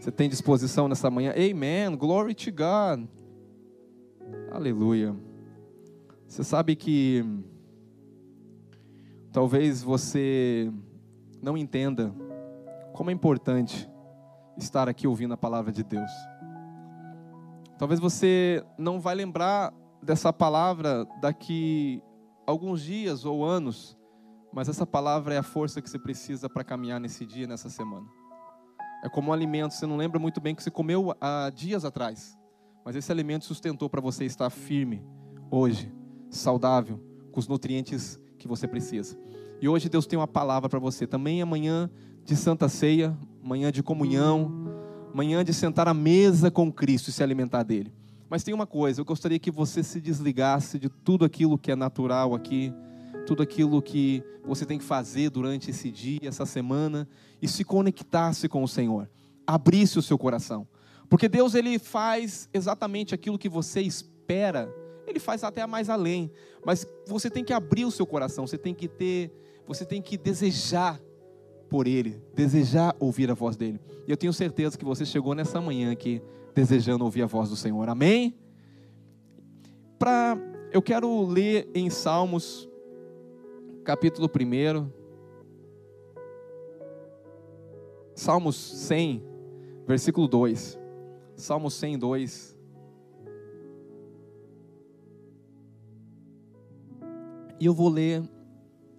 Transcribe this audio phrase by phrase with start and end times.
[0.00, 1.32] Você tem disposição nessa manhã?
[1.32, 1.96] Amen.
[1.96, 3.08] Glory to God.
[4.52, 5.14] Aleluia.
[6.26, 7.24] Você sabe que
[9.32, 10.72] talvez você
[11.42, 12.14] não entenda
[12.92, 13.88] como é importante
[14.56, 16.10] estar aqui ouvindo a palavra de Deus.
[17.76, 19.72] Talvez você não vai lembrar
[20.02, 22.02] dessa palavra daqui
[22.46, 23.98] alguns dias ou anos,
[24.52, 28.06] mas essa palavra é a força que você precisa para caminhar nesse dia, nessa semana.
[29.02, 32.36] É como um alimento, você não lembra muito bem que você comeu há dias atrás,
[32.84, 35.04] mas esse alimento sustentou para você estar firme
[35.50, 35.92] hoje,
[36.30, 39.16] saudável, com os nutrientes que você precisa.
[39.60, 41.06] E hoje Deus tem uma palavra para você.
[41.06, 41.90] Também amanhã
[42.24, 44.50] de Santa Ceia, manhã de comunhão,
[45.14, 47.92] manhã de sentar à mesa com Cristo e se alimentar dele.
[48.28, 51.76] Mas tem uma coisa, eu gostaria que você se desligasse de tudo aquilo que é
[51.76, 52.72] natural aqui,
[53.28, 57.06] tudo aquilo que você tem que fazer durante esse dia, essa semana,
[57.42, 59.06] e se conectasse com o Senhor.
[59.46, 60.66] Abrisse o seu coração.
[61.10, 64.74] Porque Deus ele faz exatamente aquilo que você espera.
[65.06, 66.32] Ele faz até mais além,
[66.64, 69.30] mas você tem que abrir o seu coração, você tem que ter,
[69.66, 70.98] você tem que desejar
[71.68, 73.78] por Ele, desejar ouvir a voz dEle.
[74.06, 76.22] E eu tenho certeza que você chegou nessa manhã aqui
[76.54, 77.90] desejando ouvir a voz do Senhor.
[77.90, 78.34] Amém?
[79.98, 80.38] Pra,
[80.72, 82.68] eu quero ler em Salmos,
[83.88, 84.92] capítulo 1.
[88.14, 89.24] Salmos 100,
[89.86, 90.78] versículo 2.
[91.34, 92.58] Salmos 100, 2.
[97.58, 98.22] E eu vou ler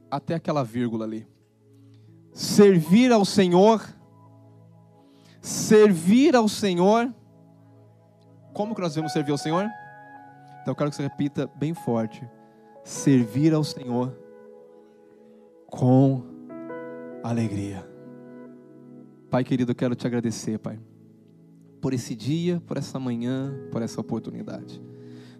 [0.09, 1.27] até aquela vírgula ali
[2.33, 3.87] servir ao Senhor,
[5.39, 7.13] servir ao Senhor.
[8.55, 9.65] Como que nós devemos servir ao Senhor?
[10.63, 12.27] Então eu quero que você repita bem forte:
[12.83, 14.28] servir ao Senhor
[15.69, 16.23] com
[17.23, 17.87] alegria.
[19.29, 20.79] Pai querido, eu quero te agradecer, Pai,
[21.79, 24.81] por esse dia, por essa manhã, por essa oportunidade.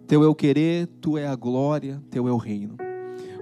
[0.06, 2.76] Teu é o querer, tu é a glória, teu é o reino.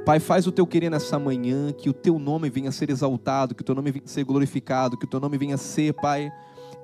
[0.05, 3.55] Pai, faz o teu querer nessa manhã, que o teu nome venha a ser exaltado,
[3.55, 5.93] que o teu nome venha a ser glorificado, que o teu nome venha a ser,
[5.95, 6.33] Pai,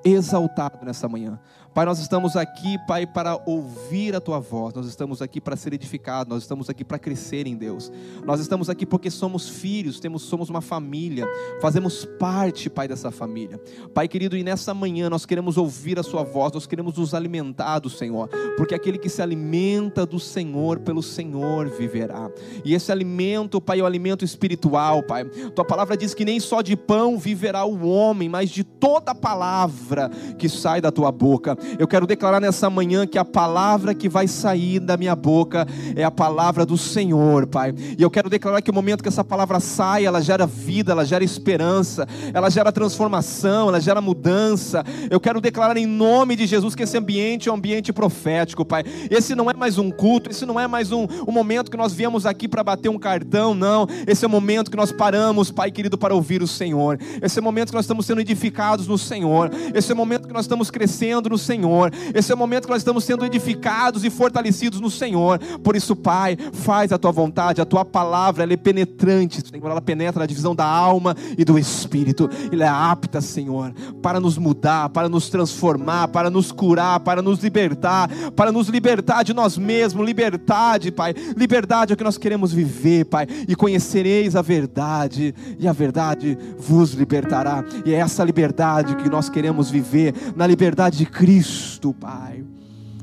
[0.03, 1.39] exaltado nessa manhã.
[1.75, 5.73] Pai, nós estamos aqui, Pai, para ouvir a Tua voz, nós estamos aqui para ser
[5.73, 7.91] edificados, nós estamos aqui para crescer em Deus,
[8.23, 11.27] nós estamos aqui porque somos filhos, temos, somos uma família,
[11.61, 13.59] fazemos parte, Pai, dessa família.
[13.93, 17.79] Pai querido, e nessa manhã nós queremos ouvir a Sua voz, nós queremos nos alimentar
[17.79, 22.31] do Senhor, porque aquele que se alimenta do Senhor, pelo Senhor viverá.
[22.63, 25.25] E esse alimento, Pai, é o alimento espiritual, Pai.
[25.53, 30.09] Tua palavra diz que nem só de pão viverá o homem, mas de toda palavra
[30.39, 31.64] que sai da tua boca.
[31.77, 36.03] Eu quero declarar nessa manhã que a palavra que vai sair da minha boca é
[36.03, 37.73] a palavra do Senhor, Pai.
[37.97, 41.05] E eu quero declarar que o momento que essa palavra sai, ela gera vida, ela
[41.05, 44.83] gera esperança, ela gera transformação, ela gera mudança.
[45.09, 48.83] Eu quero declarar em nome de Jesus que esse ambiente é um ambiente profético, Pai.
[49.09, 51.93] Esse não é mais um culto, esse não é mais um, um momento que nós
[51.93, 53.87] viemos aqui para bater um cartão, não.
[54.07, 56.99] Esse é o momento que nós paramos, Pai querido, para ouvir o Senhor.
[57.21, 59.51] Esse é o momento que nós estamos sendo edificados no Senhor.
[59.73, 61.54] Esse é o momento que nós estamos crescendo no Senhor.
[61.55, 61.91] Senhor.
[62.13, 65.39] Esse é o momento que nós estamos sendo edificados e fortalecidos no Senhor.
[65.63, 69.41] Por isso, Pai, faz a tua vontade, a tua palavra, ela é penetrante.
[69.53, 72.29] Ela penetra na divisão da alma e do espírito.
[72.51, 77.41] Ela é apta, Senhor, para nos mudar, para nos transformar, para nos curar, para nos
[77.41, 80.05] libertar, para nos libertar de nós mesmos.
[80.05, 81.13] Liberdade, Pai.
[81.37, 83.27] Liberdade é o que nós queremos viver, Pai.
[83.47, 87.63] E conhecereis a verdade, e a verdade vos libertará.
[87.85, 92.43] E é essa liberdade que nós queremos viver, na liberdade de Cristo Cristo, Pai,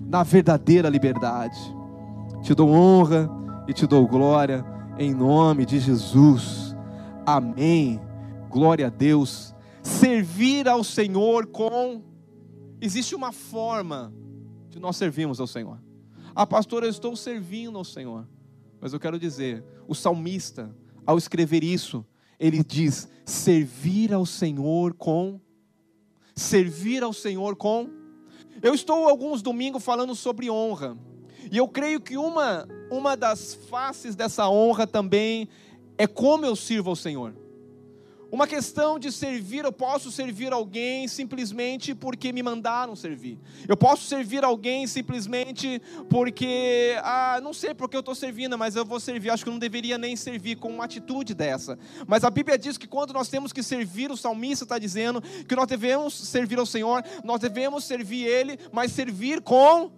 [0.08, 1.56] na verdadeira liberdade.
[2.42, 3.30] Te dou honra
[3.68, 4.64] e te dou glória
[4.98, 6.74] em nome de Jesus.
[7.24, 8.00] Amém.
[8.50, 9.54] Glória a Deus.
[9.80, 12.02] Servir ao Senhor com
[12.80, 14.12] existe uma forma
[14.68, 15.80] de nós servirmos ao Senhor.
[16.34, 18.26] Ah, pastor, eu estou servindo ao Senhor.
[18.80, 20.74] Mas eu quero dizer, o salmista,
[21.06, 22.04] ao escrever isso,
[22.40, 25.40] ele diz: servir ao Senhor com
[26.34, 28.01] servir ao Senhor com
[28.60, 30.96] eu estou alguns domingos falando sobre honra.
[31.50, 35.48] E eu creio que uma, uma das faces dessa honra também
[35.98, 37.34] é como eu sirvo ao Senhor.
[38.32, 43.38] Uma questão de servir, eu posso servir alguém simplesmente porque me mandaram servir.
[43.68, 48.86] Eu posso servir alguém simplesmente porque, ah, não sei porque eu estou servindo, mas eu
[48.86, 49.28] vou servir.
[49.28, 51.78] Acho que eu não deveria nem servir com uma atitude dessa.
[52.06, 55.54] Mas a Bíblia diz que quando nós temos que servir, o salmista está dizendo que
[55.54, 59.92] nós devemos servir ao Senhor, nós devemos servir Ele, mas servir com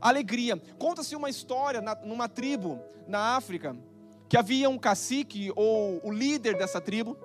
[0.00, 0.56] alegria.
[0.78, 3.76] Conta-se uma história na, numa tribo na África
[4.28, 7.18] que havia um cacique ou o líder dessa tribo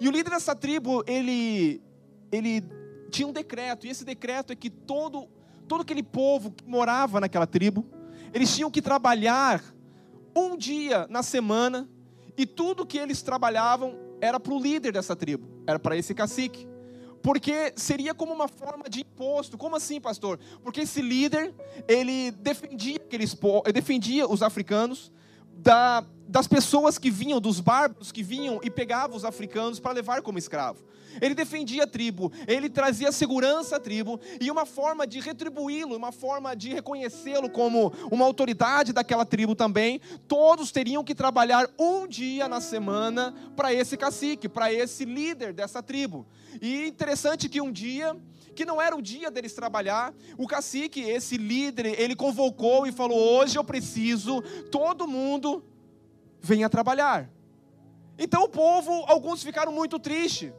[0.00, 1.82] e o líder dessa tribo, ele,
[2.30, 2.62] ele
[3.10, 5.28] tinha um decreto, e esse decreto é que todo,
[5.68, 7.86] todo aquele povo que morava naquela tribo,
[8.32, 9.62] eles tinham que trabalhar
[10.34, 11.88] um dia na semana,
[12.36, 16.66] e tudo que eles trabalhavam era para o líder dessa tribo, era para esse cacique.
[17.22, 19.56] Porque seria como uma forma de imposto.
[19.56, 20.38] Como assim, pastor?
[20.62, 21.54] Porque esse líder,
[21.88, 23.34] ele defendia aqueles
[23.72, 25.10] defendia os africanos
[25.56, 30.22] da, das pessoas que vinham, dos bárbaros que vinham e pegavam os africanos para levar
[30.22, 30.84] como escravo.
[31.20, 36.12] Ele defendia a tribo, ele trazia segurança à tribo, e uma forma de retribuí-lo, uma
[36.12, 42.48] forma de reconhecê-lo como uma autoridade daquela tribo também, todos teriam que trabalhar um dia
[42.48, 46.26] na semana para esse cacique, para esse líder dessa tribo.
[46.60, 48.16] E interessante que um dia
[48.54, 50.14] que não era o dia deles trabalhar.
[50.38, 54.40] O cacique, esse líder, ele convocou e falou: Hoje eu preciso,
[54.70, 55.64] todo mundo
[56.40, 57.30] venha trabalhar.
[58.18, 60.52] Então o povo, alguns ficaram muito tristes.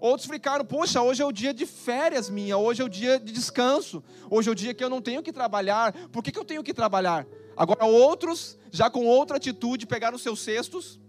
[0.00, 3.32] Outros ficaram, poxa, hoje é o dia de férias minha, hoje é o dia de
[3.32, 5.94] descanso, hoje é o dia que eu não tenho que trabalhar.
[6.10, 7.26] Por que, que eu tenho que trabalhar?
[7.56, 11.00] Agora, outros, já com outra atitude, pegaram seus cestos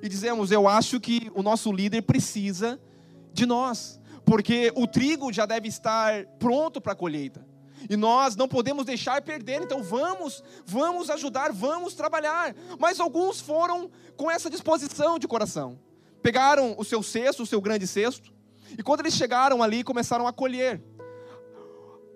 [0.00, 2.80] e dizemos: Eu acho que o nosso líder precisa
[3.32, 7.46] de nós porque o trigo já deve estar pronto para a colheita.
[7.88, 12.54] E nós não podemos deixar perder, então vamos, vamos ajudar, vamos trabalhar.
[12.78, 15.78] Mas alguns foram com essa disposição de coração.
[16.22, 18.32] Pegaram o seu cesto, o seu grande cesto,
[18.78, 20.82] e quando eles chegaram ali, começaram a colher.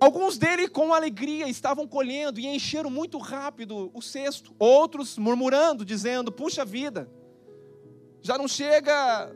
[0.01, 4.55] Alguns deles, com alegria, estavam colhendo e encheram muito rápido o cesto.
[4.59, 7.11] Outros murmurando, dizendo: Puxa vida,
[8.23, 9.33] já não chega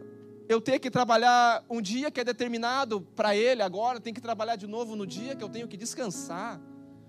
[0.52, 4.56] eu ter que trabalhar um dia que é determinado para ele agora, tem que trabalhar
[4.56, 6.60] de novo no dia que eu tenho que descansar.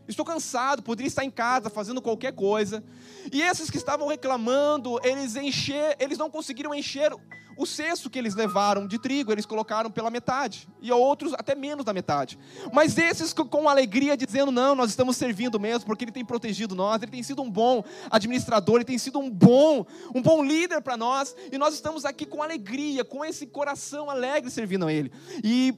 [0.08, 2.84] Estou cansado, poderia estar em casa fazendo qualquer coisa.
[3.32, 7.14] E esses que estavam reclamando, eles encher, eles não conseguiram encher
[7.56, 11.86] o cesto que eles levaram de trigo, eles colocaram pela metade, e outros até menos
[11.86, 12.38] da metade.
[12.74, 17.02] Mas esses com alegria dizendo: "Não, nós estamos servindo mesmo, porque ele tem protegido nós,
[17.02, 20.98] ele tem sido um bom administrador, ele tem sido um bom, um bom líder para
[20.98, 25.12] nós, e nós estamos aqui com alegria, com esse coração alegre servindo a ele".
[25.44, 25.74] E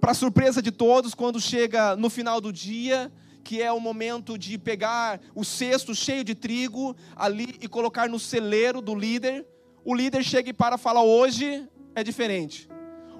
[0.00, 3.12] para surpresa de todos, quando chega no final do dia,
[3.46, 8.18] que é o momento de pegar o cesto cheio de trigo ali e colocar no
[8.18, 9.46] celeiro do líder.
[9.84, 11.64] O líder chega para falar: hoje
[11.94, 12.68] é diferente.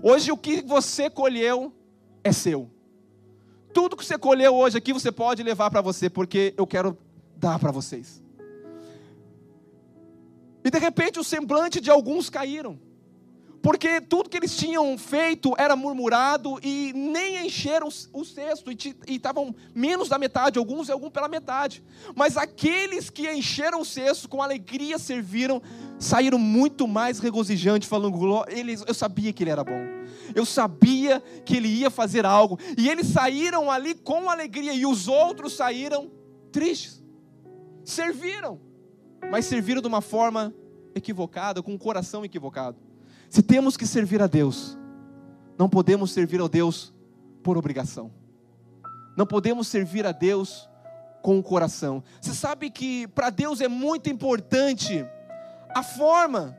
[0.02, 1.72] Hoje o que você colheu
[2.24, 2.68] é seu.
[3.72, 6.98] Tudo que você colheu hoje aqui você pode levar para você, porque eu quero
[7.36, 8.20] dar para vocês.
[10.64, 12.80] E de repente o semblante de alguns caíram
[13.66, 18.76] porque tudo que eles tinham feito era murmurado e nem encheram o cesto, e
[19.08, 21.82] estavam menos da metade, alguns e alguns pela metade.
[22.14, 25.60] Mas aqueles que encheram o cesto, com alegria serviram,
[25.98, 29.82] saíram muito mais regozijantes, falando, eles, eu sabia que ele era bom,
[30.32, 35.08] eu sabia que ele ia fazer algo, e eles saíram ali com alegria, e os
[35.08, 36.08] outros saíram
[36.52, 37.02] tristes,
[37.84, 38.60] serviram,
[39.28, 40.54] mas serviram de uma forma
[40.94, 42.85] equivocada, com um coração equivocado.
[43.36, 44.78] Se temos que servir a Deus,
[45.58, 46.94] não podemos servir a Deus
[47.44, 48.10] por obrigação.
[49.14, 50.66] Não podemos servir a Deus
[51.20, 52.02] com o coração.
[52.18, 55.04] Você sabe que para Deus é muito importante
[55.74, 56.56] a forma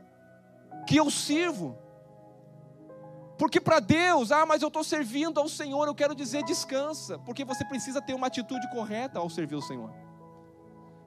[0.86, 1.76] que eu sirvo.
[3.36, 7.44] Porque para Deus, ah, mas eu estou servindo ao Senhor, eu quero dizer descansa, porque
[7.44, 9.90] você precisa ter uma atitude correta ao servir o Senhor.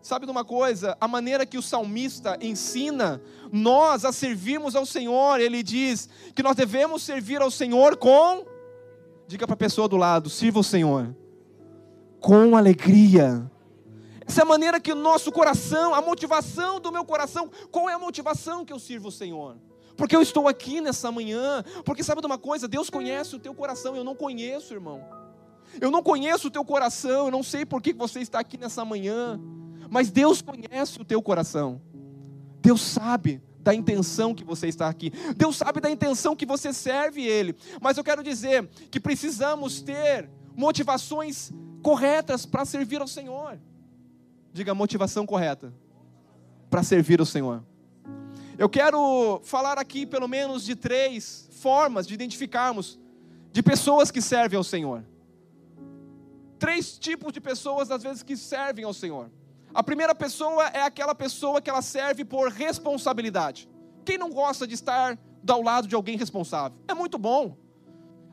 [0.02, 0.98] Sabe de uma coisa?
[1.00, 6.56] A maneira que o salmista ensina nós a servirmos ao Senhor, ele diz que nós
[6.56, 8.46] devemos servir ao Senhor com.
[9.28, 11.16] Diga para a pessoa do lado: sirva o Senhor
[12.20, 13.50] com alegria.
[14.26, 17.94] Essa é a maneira que o nosso coração, a motivação do meu coração, qual é
[17.94, 19.58] a motivação que eu sirvo o Senhor?
[19.98, 22.68] Porque eu estou aqui nessa manhã, porque sabe de uma coisa?
[22.68, 25.04] Deus conhece o teu coração, eu não conheço, irmão.
[25.80, 28.86] Eu não conheço o teu coração, eu não sei por que você está aqui nessa
[28.86, 29.40] manhã.
[29.92, 31.82] Mas Deus conhece o teu coração.
[32.62, 35.12] Deus sabe da intenção que você está aqui.
[35.36, 37.54] Deus sabe da intenção que você serve Ele.
[37.82, 41.52] Mas eu quero dizer que precisamos ter motivações
[41.84, 43.60] corretas para servir ao Senhor.
[44.54, 45.74] Diga motivação correta
[46.70, 47.62] para servir ao Senhor.
[48.58, 52.98] Eu quero falar aqui pelo menos de três formas de identificarmos
[53.52, 55.04] de pessoas que servem ao Senhor.
[56.58, 59.30] Três tipos de pessoas às vezes que servem ao Senhor.
[59.74, 63.70] A primeira pessoa é aquela pessoa que ela serve por responsabilidade.
[64.04, 66.78] Quem não gosta de estar ao lado de alguém responsável?
[66.88, 67.58] É muito bom.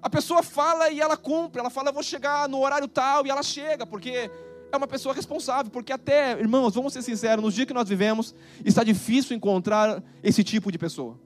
[0.03, 3.31] A pessoa fala e ela cumpre, ela fala, eu vou chegar no horário tal, e
[3.31, 4.31] ela chega, porque
[4.71, 8.35] é uma pessoa responsável, porque até, irmãos, vamos ser sinceros, nos dias que nós vivemos,
[8.65, 11.19] está difícil encontrar esse tipo de pessoa.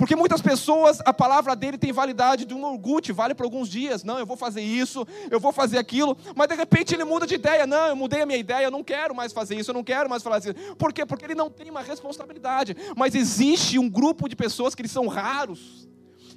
[0.00, 4.02] Porque muitas pessoas, a palavra dele tem validade de um orgulho, vale por alguns dias.
[4.02, 6.16] Não, eu vou fazer isso, eu vou fazer aquilo.
[6.34, 7.66] Mas de repente ele muda de ideia.
[7.66, 10.08] Não, eu mudei a minha ideia, eu não quero mais fazer isso, eu não quero
[10.08, 10.54] mais falar assim.
[10.78, 11.04] Por quê?
[11.04, 12.74] Porque ele não tem uma responsabilidade.
[12.96, 15.86] Mas existe um grupo de pessoas que eles são raros,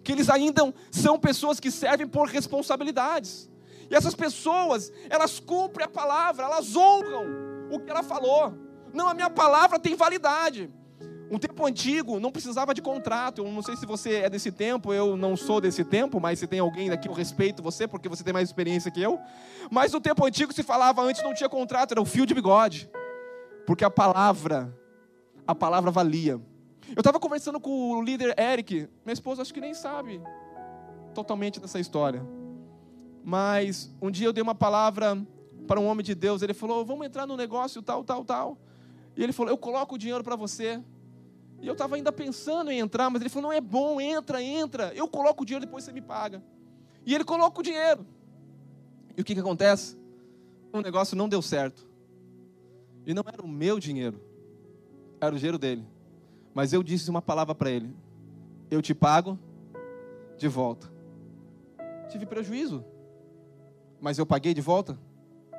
[0.04, 3.50] que eles ainda são pessoas que servem por responsabilidades.
[3.90, 7.28] E essas pessoas, elas cumprem a palavra, elas honram
[7.72, 8.54] o que ela falou.
[8.94, 10.70] Não, a minha palavra tem validade.
[11.34, 13.44] Um tempo antigo não precisava de contrato.
[13.44, 16.46] Eu não sei se você é desse tempo, eu não sou desse tempo, mas se
[16.46, 19.20] tem alguém daqui, eu respeito você, porque você tem mais experiência que eu.
[19.72, 22.88] Mas no tempo antigo se falava, antes não tinha contrato, era o fio de bigode.
[23.66, 24.78] Porque a palavra,
[25.48, 26.40] a palavra valia.
[26.90, 30.22] Eu estava conversando com o líder Eric, minha esposa acho que nem sabe
[31.16, 32.24] totalmente dessa história.
[33.24, 35.20] Mas um dia eu dei uma palavra
[35.68, 38.56] para um homem de Deus, ele falou: "Vamos entrar no negócio tal, tal, tal".
[39.18, 40.80] E ele falou: "Eu coloco o dinheiro para você".
[41.64, 44.94] E eu estava ainda pensando em entrar, mas ele falou: não é bom, entra, entra.
[44.94, 46.44] Eu coloco o dinheiro, depois você me paga.
[47.06, 48.06] E ele coloca o dinheiro.
[49.16, 49.98] E o que, que acontece?
[50.74, 51.88] O negócio não deu certo.
[53.06, 54.22] E não era o meu dinheiro,
[55.22, 55.88] era o dinheiro dele.
[56.54, 57.96] Mas eu disse uma palavra para ele:
[58.70, 59.40] Eu te pago
[60.38, 60.92] de volta.
[62.10, 62.84] Tive prejuízo.
[64.02, 65.00] Mas eu paguei de volta?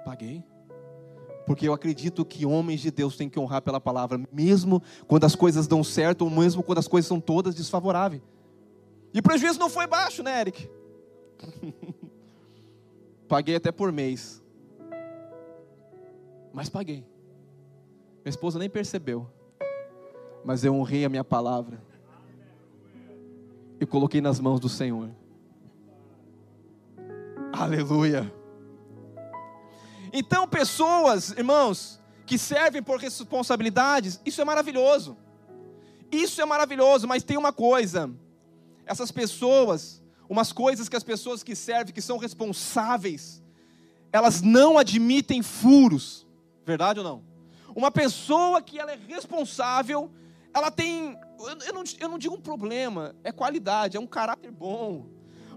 [0.05, 0.45] Paguei.
[1.47, 5.35] Porque eu acredito que homens de Deus têm que honrar pela palavra, mesmo quando as
[5.35, 8.23] coisas dão certo, ou mesmo quando as coisas são todas desfavoráveis.
[9.13, 10.69] E o prejuízo não foi baixo, né, Eric?
[13.29, 14.43] paguei até por mês.
[16.53, 17.05] Mas paguei.
[18.25, 19.29] Minha esposa nem percebeu.
[20.45, 21.83] Mas eu honrei a minha palavra.
[23.81, 25.11] E coloquei nas mãos do Senhor.
[27.53, 28.33] Aleluia.
[30.17, 35.19] Então, pessoas, irmãos, que servem por responsabilidades, isso é maravilhoso.
[36.13, 38.09] Isso é maravilhoso, mas tem uma coisa:
[38.87, 43.43] essas pessoas, umas coisas que as pessoas que servem, que são responsáveis,
[44.13, 46.25] elas não admitem furos,
[46.65, 47.25] verdade ou não?
[47.75, 50.13] Uma pessoa que ela é responsável,
[50.55, 51.19] ela tem,
[51.67, 55.09] eu não, eu não digo um problema, é qualidade, é um caráter bom,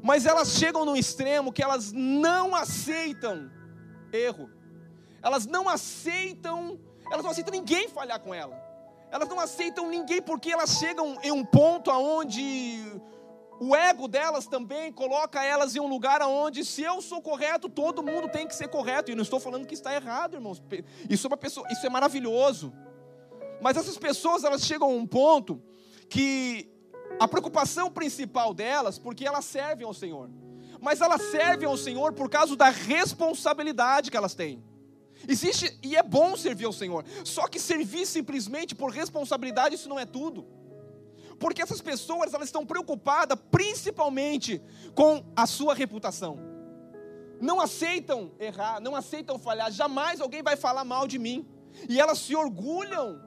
[0.01, 3.55] mas elas chegam num extremo que elas não aceitam
[4.11, 4.49] erro.
[5.21, 6.79] Elas não aceitam,
[7.11, 8.55] elas não aceitam ninguém falhar com ela.
[9.11, 12.83] Elas não aceitam ninguém porque elas chegam em um ponto aonde
[13.59, 18.03] o ego delas também coloca elas em um lugar onde se eu sou correto, todo
[18.03, 19.11] mundo tem que ser correto.
[19.11, 20.61] E não estou falando que está errado, irmãos.
[21.09, 22.73] Isso é uma pessoa, isso é maravilhoso.
[23.61, 25.61] Mas essas pessoas elas chegam a um ponto
[26.09, 26.69] que
[27.19, 30.29] a preocupação principal delas, porque elas servem ao Senhor
[30.87, 34.63] mas elas servem ao Senhor por causa da responsabilidade que elas têm.
[35.27, 39.99] Existe, e é bom servir ao Senhor, só que servir simplesmente por responsabilidade, isso não
[39.99, 40.47] é tudo.
[41.37, 44.61] Porque essas pessoas, elas estão preocupadas principalmente
[44.95, 46.39] com a sua reputação.
[47.41, 51.45] Não aceitam errar, não aceitam falhar, jamais alguém vai falar mal de mim.
[51.89, 53.21] E elas se orgulham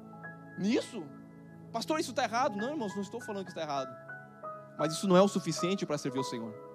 [0.59, 1.05] nisso.
[1.71, 2.57] Pastor, isso está errado?
[2.57, 3.95] Não, irmãos, não estou falando que está errado.
[4.79, 6.70] Mas isso não é o suficiente para servir ao Senhor.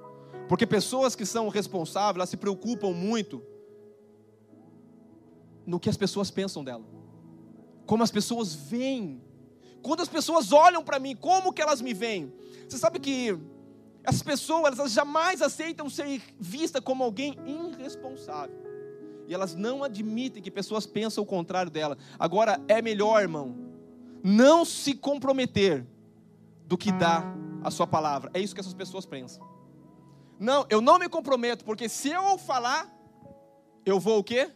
[0.47, 3.41] Porque pessoas que são responsáveis, elas se preocupam muito
[5.65, 6.83] no que as pessoas pensam dela.
[7.85, 9.21] Como as pessoas veem.
[9.81, 12.33] Quando as pessoas olham para mim, como que elas me veem?
[12.67, 13.37] Você sabe que
[14.03, 18.55] essas pessoas, elas jamais aceitam ser vistas como alguém irresponsável.
[19.27, 21.97] E elas não admitem que pessoas pensam o contrário dela.
[22.19, 23.55] Agora, é melhor, irmão,
[24.23, 25.85] não se comprometer
[26.67, 28.29] do que dar a sua palavra.
[28.33, 29.54] É isso que essas pessoas pensam.
[30.39, 32.93] Não, eu não me comprometo, porque se eu falar,
[33.85, 34.51] eu vou o quê?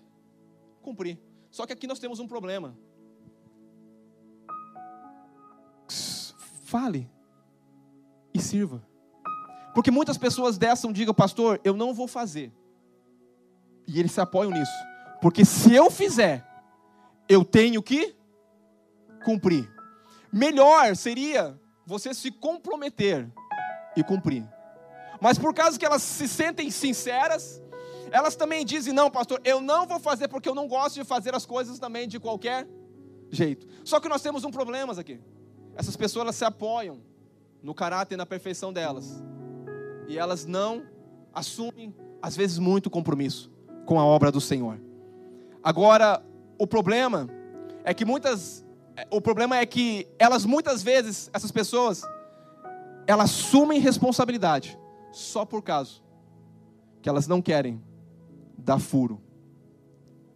[0.81, 1.19] Cumprir.
[1.49, 2.77] Só que aqui nós temos um problema.
[6.65, 7.09] Fale
[8.33, 8.83] e sirva.
[9.73, 12.51] Porque muitas pessoas dessas digam, pastor, eu não vou fazer.
[13.87, 14.71] E eles se apoiam nisso.
[15.21, 16.45] Porque se eu fizer,
[17.27, 18.15] eu tenho que
[19.23, 19.71] cumprir.
[20.31, 23.31] Melhor seria você se comprometer
[23.95, 24.47] e cumprir.
[25.21, 27.61] Mas por causa que elas se sentem sinceras,
[28.11, 31.35] elas também dizem: não, pastor, eu não vou fazer porque eu não gosto de fazer
[31.35, 32.67] as coisas também de qualquer
[33.29, 33.67] jeito.
[33.83, 35.19] Só que nós temos um problema aqui.
[35.75, 37.01] Essas pessoas se apoiam
[37.61, 39.21] no caráter e na perfeição delas.
[40.07, 40.83] E elas não
[41.33, 43.51] assumem, às vezes, muito compromisso
[43.85, 44.79] com a obra do Senhor.
[45.63, 46.23] Agora,
[46.57, 47.29] o problema
[47.83, 48.65] é que muitas.
[49.09, 52.03] O problema é que elas muitas vezes, essas pessoas,
[53.07, 54.78] elas assumem responsabilidade
[55.11, 56.01] só por causa
[57.01, 57.81] que elas não querem
[58.57, 59.21] dar furo.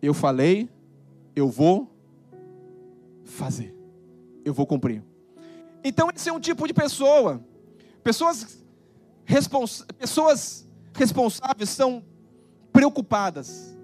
[0.01, 0.69] Eu falei,
[1.35, 1.91] eu vou
[3.23, 3.75] fazer,
[4.43, 5.03] eu vou cumprir.
[5.83, 7.43] Então, esse é um tipo de pessoa.
[8.03, 8.63] Pessoas,
[9.25, 12.03] respons pessoas responsáveis são
[12.71, 13.77] preocupadas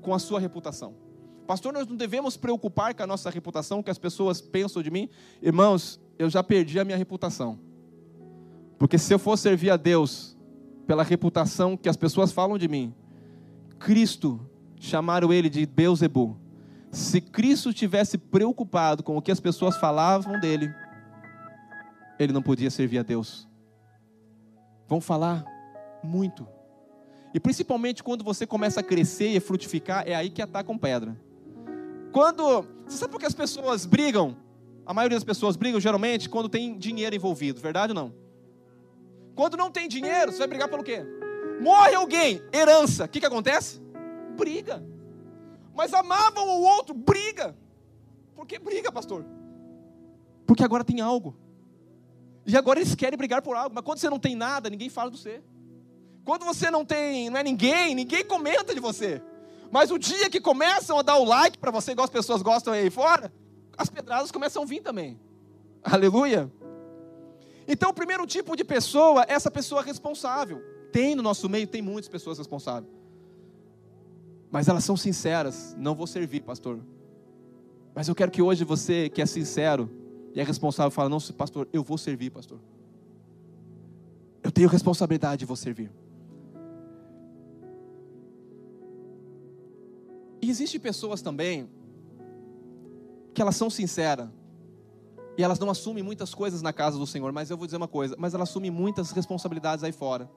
[0.00, 0.94] com a sua reputação.
[1.46, 4.90] Pastor, nós não devemos preocupar com a nossa reputação, o que as pessoas pensam de
[4.90, 5.08] mim.
[5.40, 7.58] Irmãos, eu já perdi a minha reputação.
[8.82, 10.36] Porque se eu for servir a Deus
[10.88, 12.92] pela reputação que as pessoas falam de mim,
[13.78, 14.44] Cristo,
[14.80, 16.36] chamaram ele de Beuzebu.
[16.90, 20.74] Se Cristo tivesse preocupado com o que as pessoas falavam dele,
[22.18, 23.48] ele não podia servir a Deus.
[24.88, 25.44] Vão falar
[26.02, 26.44] muito.
[27.32, 31.16] E principalmente quando você começa a crescer e frutificar, é aí que atacam pedra.
[32.10, 32.66] Quando.
[32.88, 34.36] Você sabe por que as pessoas brigam?
[34.84, 38.31] A maioria das pessoas brigam geralmente quando tem dinheiro envolvido, verdade ou não?
[39.34, 41.04] Quando não tem dinheiro, você vai brigar pelo quê?
[41.60, 43.80] Morre alguém, herança, o que, que acontece?
[44.36, 44.84] Briga.
[45.74, 47.56] Mas amavam o outro, briga.
[48.34, 49.24] Por que briga, pastor?
[50.46, 51.36] Porque agora tem algo.
[52.46, 53.74] E agora eles querem brigar por algo.
[53.74, 55.42] Mas quando você não tem nada, ninguém fala de você.
[56.24, 59.22] Quando você não tem, não é ninguém, ninguém comenta de você.
[59.70, 62.74] Mas o dia que começam a dar o like para você, igual as pessoas gostam
[62.74, 63.32] aí fora,
[63.76, 65.18] as pedradas começam a vir também.
[65.82, 66.50] Aleluia.
[67.66, 70.62] Então, o primeiro tipo de pessoa é essa pessoa responsável.
[70.90, 72.92] Tem no nosso meio, tem muitas pessoas responsáveis.
[74.50, 75.74] Mas elas são sinceras.
[75.78, 76.80] Não vou servir, pastor.
[77.94, 79.90] Mas eu quero que hoje você, que é sincero
[80.34, 82.58] e é responsável, fale: Não, pastor, eu vou servir, pastor.
[84.42, 85.90] Eu tenho responsabilidade e vou servir.
[90.42, 91.70] E existem pessoas também
[93.32, 94.28] que elas são sinceras
[95.36, 97.88] e elas não assumem muitas coisas na casa do Senhor, mas eu vou dizer uma
[97.88, 100.30] coisa, mas elas assumem muitas responsabilidades aí fora.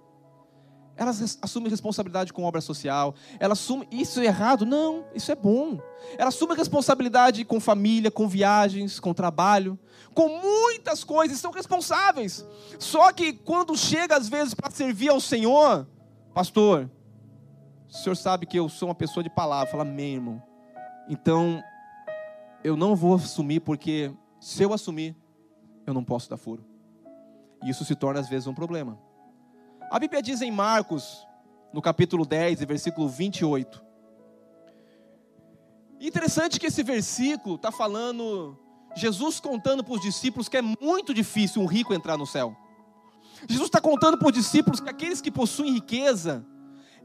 [0.98, 3.16] Elas assumem responsabilidade com obra social.
[3.38, 3.86] Elas assumem.
[3.92, 4.66] Isso é errado?
[4.66, 5.78] Não, isso é bom.
[6.18, 9.78] Elas assumem responsabilidade com família, com viagens, com trabalho,
[10.14, 12.46] com muitas coisas, são responsáveis.
[12.80, 15.86] Só que quando chega às vezes para servir ao Senhor,
[16.34, 16.90] pastor,
[17.90, 20.42] o senhor sabe que eu sou uma pessoa de palavra, fala, amém, irmão.
[21.10, 21.62] Então,
[22.64, 25.16] eu não vou assumir, porque se eu assumir,
[25.86, 26.66] eu não posso dar furo.
[27.64, 29.00] E isso se torna às vezes um problema.
[29.90, 31.26] A Bíblia diz em Marcos,
[31.74, 33.84] no capítulo 10, versículo 28.
[36.00, 38.58] Interessante que esse versículo está falando,
[38.96, 42.56] Jesus contando para os discípulos que é muito difícil um rico entrar no céu.
[43.48, 46.46] Jesus está contando para os discípulos que aqueles que possuem riqueza,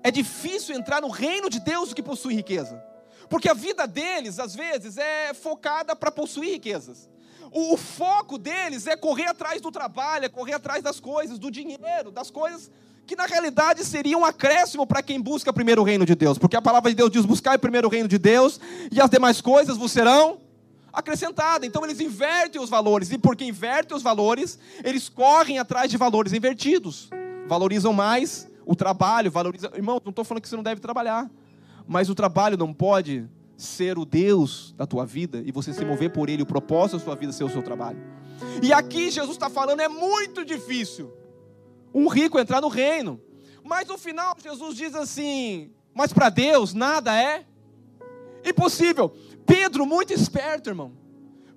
[0.02, 2.82] é difícil entrar no reino de Deus que possui riqueza.
[3.28, 7.08] Porque a vida deles, às vezes, é focada para possuir riquezas.
[7.50, 11.50] O, o, foco deles é correr atrás do trabalho, é correr atrás das coisas, do
[11.50, 12.70] dinheiro, das coisas
[13.06, 16.38] que na realidade seriam um acréscimo para quem busca primeiro o reino de Deus.
[16.38, 18.60] Porque a palavra de Deus diz: buscar primeiro o reino de Deus
[18.92, 20.38] e as demais coisas vos serão
[20.92, 21.66] acrescentadas.
[21.66, 26.32] Então eles invertem os valores, e porque invertem os valores, eles correm atrás de valores
[26.32, 27.10] invertidos.
[27.48, 29.72] Valorizam mais o trabalho, valorizam.
[29.74, 31.28] Irmão, não estou falando que você não deve trabalhar,
[31.88, 33.28] mas o trabalho não pode
[33.62, 37.04] ser o Deus da tua vida e você se mover por Ele, o propósito da
[37.04, 37.98] sua vida ser o seu trabalho.
[38.62, 41.12] E aqui Jesus está falando, é muito difícil
[41.92, 43.20] um rico entrar no reino.
[43.62, 47.44] Mas no final Jesus diz assim: mas para Deus nada é
[48.44, 49.10] impossível.
[49.44, 50.92] Pedro, muito esperto, irmão.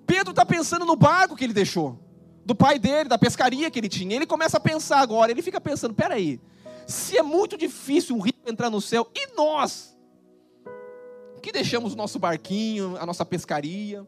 [0.06, 1.98] Pedro está pensando no barco que ele deixou,
[2.44, 4.14] do pai dele, da pescaria que ele tinha.
[4.14, 6.40] Ele começa a pensar agora, ele fica pensando: peraí,
[6.86, 9.93] se é muito difícil um rico entrar no céu, e nós?
[11.44, 14.06] Que deixamos o nosso barquinho, a nossa pescaria,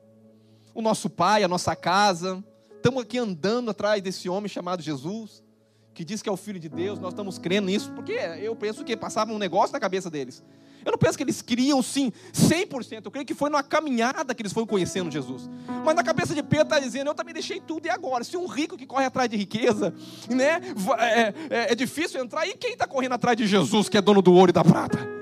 [0.74, 2.42] o nosso pai, a nossa casa,
[2.74, 5.44] estamos aqui andando atrás desse homem chamado Jesus,
[5.92, 8.82] que diz que é o Filho de Deus, nós estamos crendo nisso, porque eu penso
[8.82, 10.42] que passava um negócio na cabeça deles.
[10.82, 13.04] Eu não penso que eles queriam sim, 100%.
[13.04, 15.50] Eu creio que foi numa caminhada que eles foram conhecendo Jesus.
[15.84, 18.22] Mas na cabeça de Pedro está dizendo: Eu também deixei tudo e agora?
[18.22, 19.92] Se um rico que corre atrás de riqueza,
[20.30, 20.60] né,
[21.00, 24.22] é, é, é difícil entrar, e quem está correndo atrás de Jesus, que é dono
[24.22, 25.15] do ouro e da prata?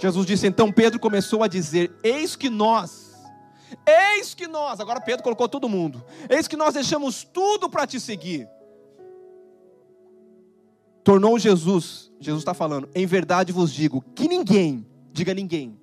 [0.00, 3.14] Jesus disse: Então Pedro começou a dizer: Eis que nós,
[3.86, 8.00] eis que nós, agora Pedro colocou todo mundo, eis que nós deixamos tudo para te
[8.00, 8.48] seguir.
[11.04, 15.80] Tornou Jesus, Jesus está falando, em verdade vos digo, que ninguém, diga ninguém,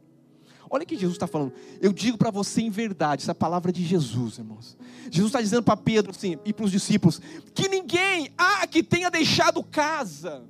[0.69, 1.53] Olha o que Jesus está falando.
[1.81, 4.77] Eu digo para você em verdade, essa é a palavra de Jesus, irmãos.
[5.09, 7.21] Jesus está dizendo para Pedro assim, e para os discípulos:
[7.53, 10.43] que ninguém há que tenha deixado casa,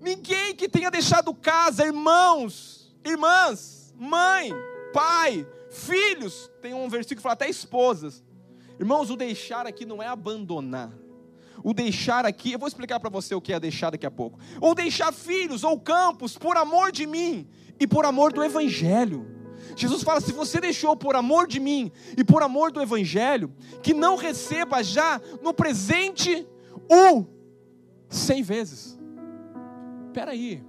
[0.00, 4.52] Ninguém que tenha deixado casa, irmãos, irmãs, mãe,
[4.92, 8.24] pai, filhos, tem um versículo que fala até esposas.
[8.78, 10.90] Irmãos, o deixar aqui não é abandonar.
[11.62, 14.38] O deixar aqui, eu vou explicar para você o que é deixar daqui a pouco.
[14.60, 17.46] Ou deixar filhos ou campos por amor de mim
[17.78, 19.40] e por amor do evangelho.
[19.76, 23.94] Jesus fala: se você deixou por amor de mim e por amor do Evangelho, que
[23.94, 26.46] não receba já no presente
[26.88, 27.26] o
[28.08, 28.98] cem vezes.
[30.10, 30.60] Espera aí,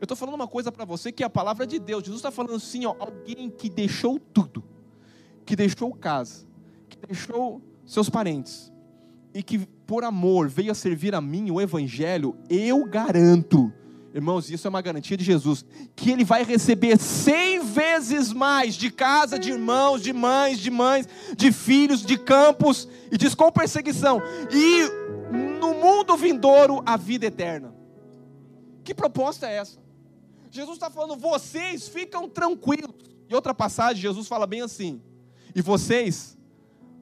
[0.00, 2.02] eu estou falando uma coisa para você que é a palavra de Deus.
[2.02, 4.64] Jesus está falando assim: ó, alguém que deixou tudo,
[5.44, 6.46] que deixou casa,
[6.88, 8.72] que deixou seus parentes,
[9.34, 13.70] e que por amor veio a servir a mim, o Evangelho, eu garanto
[14.14, 18.90] Irmãos, isso é uma garantia de Jesus, que ele vai receber cem vezes mais de
[18.90, 21.06] casa, de irmãos, de mães, de mães,
[21.36, 24.88] de filhos, de campos, e diz com perseguição, e
[25.60, 27.77] no mundo vindouro a vida eterna.
[28.88, 29.78] Que proposta é essa?
[30.50, 32.94] Jesus está falando, vocês ficam tranquilos.
[33.28, 35.02] Em outra passagem, Jesus fala bem assim:
[35.54, 36.38] e vocês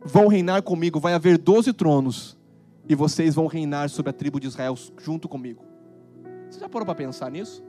[0.04, 2.36] vão reinar comigo, vai haver doze tronos,
[2.88, 5.64] e vocês vão reinar sobre a tribo de Israel junto comigo.
[6.50, 7.62] Você já parou para pensar nisso?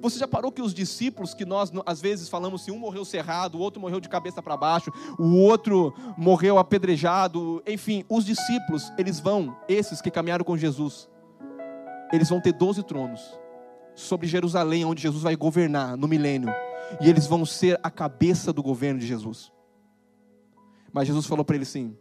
[0.00, 3.04] Você já parou que os discípulos que nós às vezes falamos se assim, um morreu
[3.04, 8.92] cerrado, o outro morreu de cabeça para baixo, o outro morreu apedrejado, enfim, os discípulos,
[8.98, 11.08] eles vão, esses que caminharam com Jesus,
[12.12, 13.43] eles vão ter doze tronos
[13.94, 16.50] sobre Jerusalém, onde Jesus vai governar no milênio,
[17.00, 19.52] e eles vão ser a cabeça do governo de Jesus.
[20.92, 21.96] Mas Jesus falou para ele assim: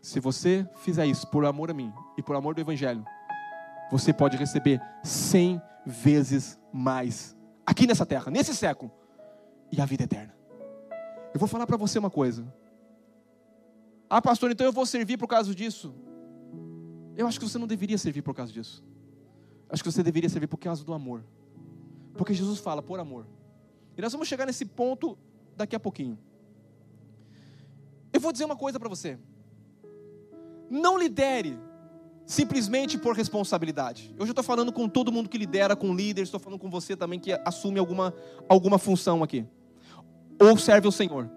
[0.00, 3.04] se você fizer isso por amor a mim e por amor do Evangelho,
[3.90, 8.90] você pode receber cem vezes mais aqui nessa terra, nesse século,
[9.70, 10.34] e a vida eterna.
[11.34, 12.46] Eu vou falar para você uma coisa.
[14.08, 15.94] Ah, pastor, então eu vou servir por causa disso.
[17.14, 18.82] Eu acho que você não deveria servir por causa disso.
[19.68, 21.24] Acho que você deveria servir por causa do amor.
[22.14, 23.26] Porque Jesus fala por amor.
[23.96, 25.18] E nós vamos chegar nesse ponto
[25.56, 26.18] daqui a pouquinho.
[28.12, 29.18] Eu vou dizer uma coisa para você.
[30.70, 31.58] Não lidere
[32.26, 34.14] simplesmente por responsabilidade.
[34.18, 36.96] Eu já estou falando com todo mundo que lidera, com líderes, estou falando com você
[36.96, 38.14] também que assume alguma,
[38.48, 39.46] alguma função aqui.
[40.38, 41.30] Ou serve ao Senhor.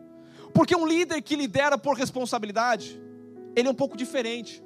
[0.54, 3.02] Porque um líder que lidera por responsabilidade,
[3.56, 4.62] ele é um pouco diferente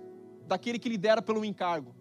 [0.47, 1.95] daquele que lidera pelo encargo.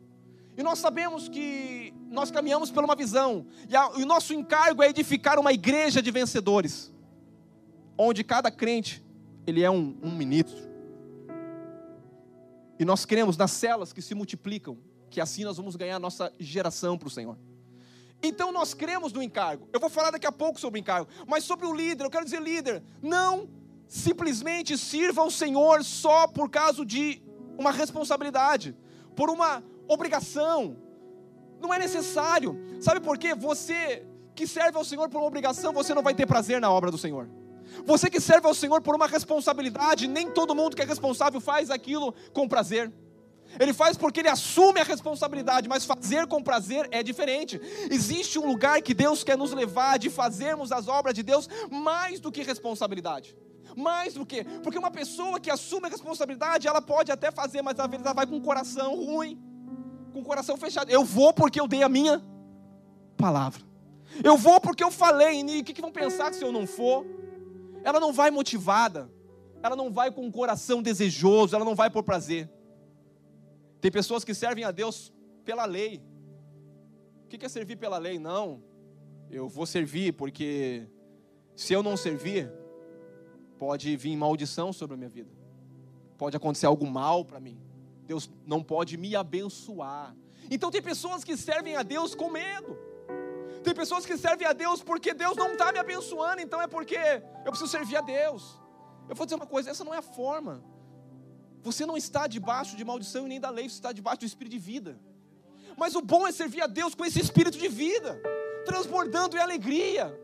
[0.56, 5.38] E nós sabemos que nós caminhamos por uma visão, e, o nosso encargo é edificar
[5.38, 6.92] uma igreja de vencedores,
[7.98, 9.04] onde cada crente
[9.46, 10.62] ele é um, um ministro,
[12.78, 14.78] e nós cremos nas celas que se multiplicam,
[15.10, 17.36] que assim nós vamos ganhar a nossa geração para o Senhor.
[18.22, 19.68] Então nós cremos no encargo.
[19.72, 22.24] Eu vou falar daqui a pouco sobre o encargo, mas sobre o líder, eu quero
[22.24, 23.48] dizer líder, não
[23.86, 27.22] simplesmente sirva ao Senhor só por causa de
[27.58, 28.76] uma responsabilidade,
[29.14, 30.76] por uma obrigação.
[31.60, 32.58] Não é necessário.
[32.80, 33.34] Sabe por quê?
[33.34, 36.90] Você que serve ao Senhor por uma obrigação, você não vai ter prazer na obra
[36.90, 37.28] do Senhor.
[37.84, 41.70] Você que serve ao Senhor por uma responsabilidade, nem todo mundo que é responsável faz
[41.70, 42.92] aquilo com prazer.
[43.58, 47.60] Ele faz porque ele assume a responsabilidade, mas fazer com prazer é diferente.
[47.90, 52.20] Existe um lugar que Deus quer nos levar de fazermos as obras de Deus mais
[52.20, 53.36] do que responsabilidade.
[53.76, 57.78] Mais do que, porque uma pessoa que assume a responsabilidade, ela pode até fazer, mas
[57.78, 59.40] às vezes ela vai com o coração ruim,
[60.14, 60.90] com o coração fechado.
[60.90, 62.24] Eu vou porque eu dei a minha
[63.18, 63.62] palavra.
[64.22, 67.04] Eu vou porque eu falei, e o que, que vão pensar se eu não for?
[67.84, 69.10] ela não vai motivada,
[69.62, 72.50] ela não vai com um coração desejoso, ela não vai por prazer.
[73.80, 75.12] Tem pessoas que servem a Deus
[75.44, 76.02] pela lei.
[77.24, 78.18] O que é servir pela lei?
[78.18, 78.62] Não,
[79.30, 80.88] eu vou servir porque
[81.54, 82.50] se eu não servir,
[83.58, 85.30] pode vir maldição sobre a minha vida,
[86.16, 87.58] pode acontecer algo mal para mim.
[88.06, 90.14] Deus não pode me abençoar.
[90.50, 92.78] Então tem pessoas que servem a Deus com medo.
[93.62, 96.98] Tem pessoas que servem a Deus porque Deus não está me abençoando, então é porque
[97.44, 98.60] eu preciso servir a Deus.
[99.08, 100.62] Eu vou dizer uma coisa: essa não é a forma.
[101.62, 104.52] Você não está debaixo de maldição e nem da lei, você está debaixo do espírito
[104.52, 105.00] de vida.
[105.78, 108.20] Mas o bom é servir a Deus com esse espírito de vida,
[108.66, 110.14] transbordando em alegria.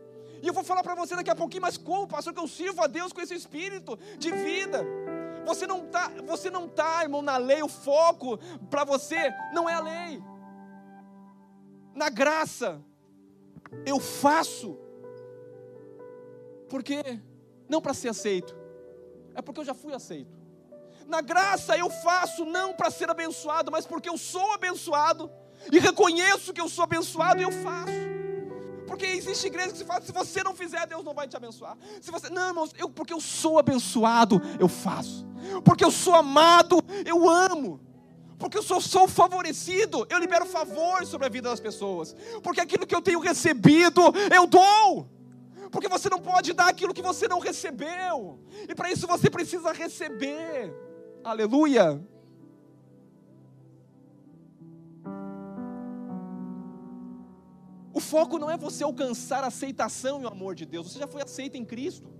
[0.41, 2.83] E eu vou falar para você daqui a pouquinho, mas como, pastor, que eu sirvo
[2.83, 4.85] a Deus com esse espírito de vida?
[5.45, 8.37] Você não está, você não tá, irmão, na lei, o foco
[8.69, 10.23] para você não é a lei.
[11.95, 12.81] Na graça,
[13.85, 14.77] eu faço
[16.69, 17.19] porque
[17.67, 18.55] não para ser aceito,
[19.35, 20.41] é porque eu já fui aceito.
[21.07, 25.29] Na graça eu faço não para ser abençoado, mas porque eu sou abençoado
[25.71, 28.10] e reconheço que eu sou abençoado e eu faço.
[28.91, 31.77] Porque existe igreja que se fala, se você não fizer, Deus não vai te abençoar.
[32.01, 35.25] Se você, não, irmãos, eu, porque eu sou abençoado, eu faço.
[35.63, 37.79] Porque eu sou amado, eu amo
[38.37, 42.87] porque eu sou, sou favorecido, eu libero favor sobre a vida das pessoas, porque aquilo
[42.87, 44.01] que eu tenho recebido,
[44.35, 45.07] eu dou.
[45.71, 49.71] Porque você não pode dar aquilo que você não recebeu, e para isso você precisa
[49.71, 50.73] receber.
[51.23, 52.03] Aleluia.
[58.01, 61.21] Foco não é você alcançar a aceitação e o amor de Deus, você já foi
[61.21, 62.11] aceito em Cristo.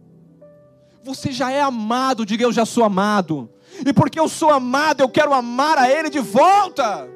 [1.03, 3.49] Você já é amado, diga eu já sou amado.
[3.85, 7.09] E porque eu sou amado, eu quero amar a Ele de volta.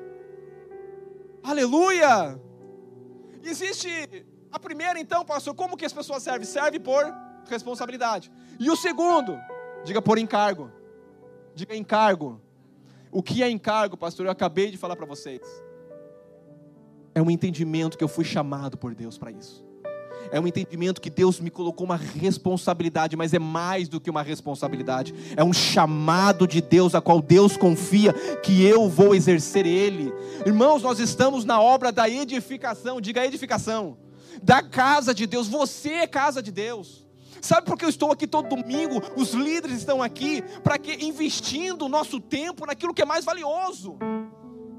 [1.43, 2.41] Aleluia!
[3.43, 6.47] Existe a primeira, então, pastor, como que as pessoas servem?
[6.47, 7.06] Serve por
[7.47, 8.32] responsabilidade.
[8.60, 9.38] E o segundo,
[9.84, 10.71] diga por encargo.
[11.54, 12.41] Diga encargo.
[13.12, 14.25] O que é encargo, pastor?
[14.25, 15.41] Eu acabei de falar para vocês.
[17.15, 19.63] É um entendimento que eu fui chamado por Deus para isso.
[20.32, 24.21] É um entendimento que Deus me colocou uma responsabilidade, mas é mais do que uma
[24.21, 25.13] responsabilidade.
[25.38, 28.12] É um chamado de Deus a qual Deus confia
[28.43, 30.12] que eu vou exercer ele.
[30.45, 33.97] Irmãos, nós estamos na obra da edificação, diga edificação,
[34.43, 35.47] da casa de Deus.
[35.47, 37.08] Você é casa de Deus.
[37.39, 39.01] Sabe por que eu estou aqui todo domingo?
[39.15, 43.97] Os líderes estão aqui para que investindo o nosso tempo naquilo que é mais valioso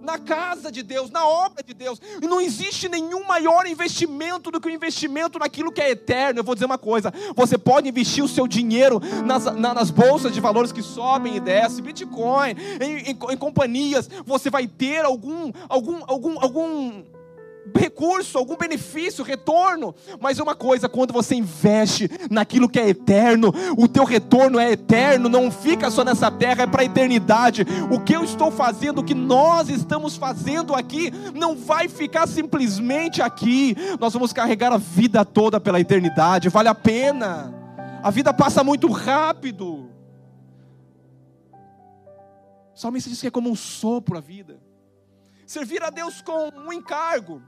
[0.03, 2.01] na casa de Deus, na obra de Deus.
[2.23, 6.41] E não existe nenhum maior investimento do que o investimento naquilo que é eterno.
[6.41, 10.41] Eu vou dizer uma coisa: você pode investir o seu dinheiro nas, nas bolsas de
[10.41, 16.03] valores que sobem e descem, Bitcoin, em, em, em companhias, você vai ter algum, algum,
[16.07, 17.03] algum, algum
[17.75, 19.95] recurso, algum benefício, retorno.
[20.21, 25.29] Mas uma coisa, quando você investe naquilo que é eterno, o teu retorno é eterno,
[25.29, 27.67] não fica só nessa terra, é para a eternidade.
[27.91, 33.23] O que eu estou fazendo, o que nós estamos fazendo aqui, não vai ficar simplesmente
[33.23, 33.77] aqui.
[33.99, 36.49] Nós vamos carregar a vida toda pela eternidade.
[36.49, 37.55] Vale a pena.
[38.03, 39.91] A vida passa muito rápido.
[42.75, 44.61] O salmista diz que é como um sopro a vida.
[45.47, 47.41] Servir a Deus com um encargo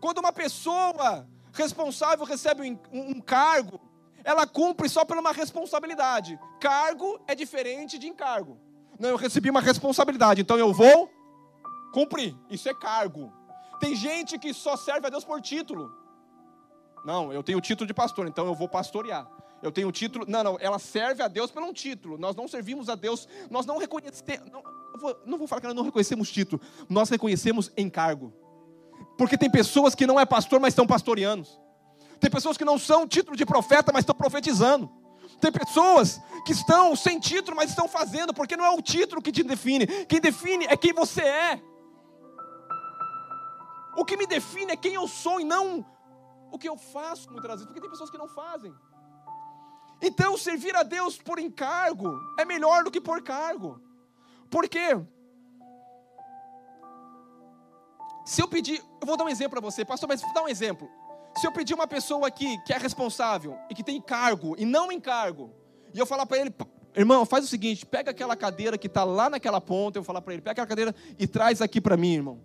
[0.00, 3.80] quando uma pessoa responsável recebe um cargo,
[4.26, 6.38] ela cumpre só por uma responsabilidade.
[6.60, 8.58] Cargo é diferente de encargo.
[8.98, 11.08] Não, eu recebi uma responsabilidade, então eu vou
[11.92, 12.36] cumprir.
[12.50, 13.32] Isso é cargo.
[13.78, 15.92] Tem gente que só serve a Deus por título.
[17.04, 19.30] Não, eu tenho o título de pastor, então eu vou pastorear.
[19.62, 20.24] Eu tenho o título.
[20.26, 22.18] Não, não, ela serve a Deus por um título.
[22.18, 24.50] Nós não servimos a Deus, nós não reconhecemos.
[24.50, 24.62] Não,
[25.24, 28.32] não vou falar que nós não reconhecemos título, nós reconhecemos encargo.
[29.16, 31.46] Porque tem pessoas que não é pastor, mas estão pastoreando.
[32.20, 34.90] Tem pessoas que não são título de profeta, mas estão profetizando.
[35.40, 39.32] Tem pessoas que estão sem título, mas estão fazendo, porque não é o título que
[39.32, 39.86] te define.
[40.06, 41.62] Quem define é quem você é.
[43.96, 45.84] O que me define é quem eu sou e não
[46.50, 48.74] o que eu faço muitas vezes, porque tem pessoas que não fazem.
[50.00, 53.80] Então, servir a Deus por encargo é melhor do que por cargo.
[54.50, 54.96] Por quê?
[58.26, 60.48] Se eu pedir, eu vou dar um exemplo para você, pastor, mas vou dar um
[60.48, 60.90] exemplo.
[61.36, 64.90] Se eu pedir uma pessoa aqui que é responsável e que tem cargo e não
[64.90, 65.54] encargo,
[65.94, 66.52] e eu falar para ele,
[66.96, 70.20] irmão, faz o seguinte, pega aquela cadeira que está lá naquela ponta, eu vou falar
[70.22, 72.40] para ele, pega aquela cadeira e traz aqui para mim, irmão.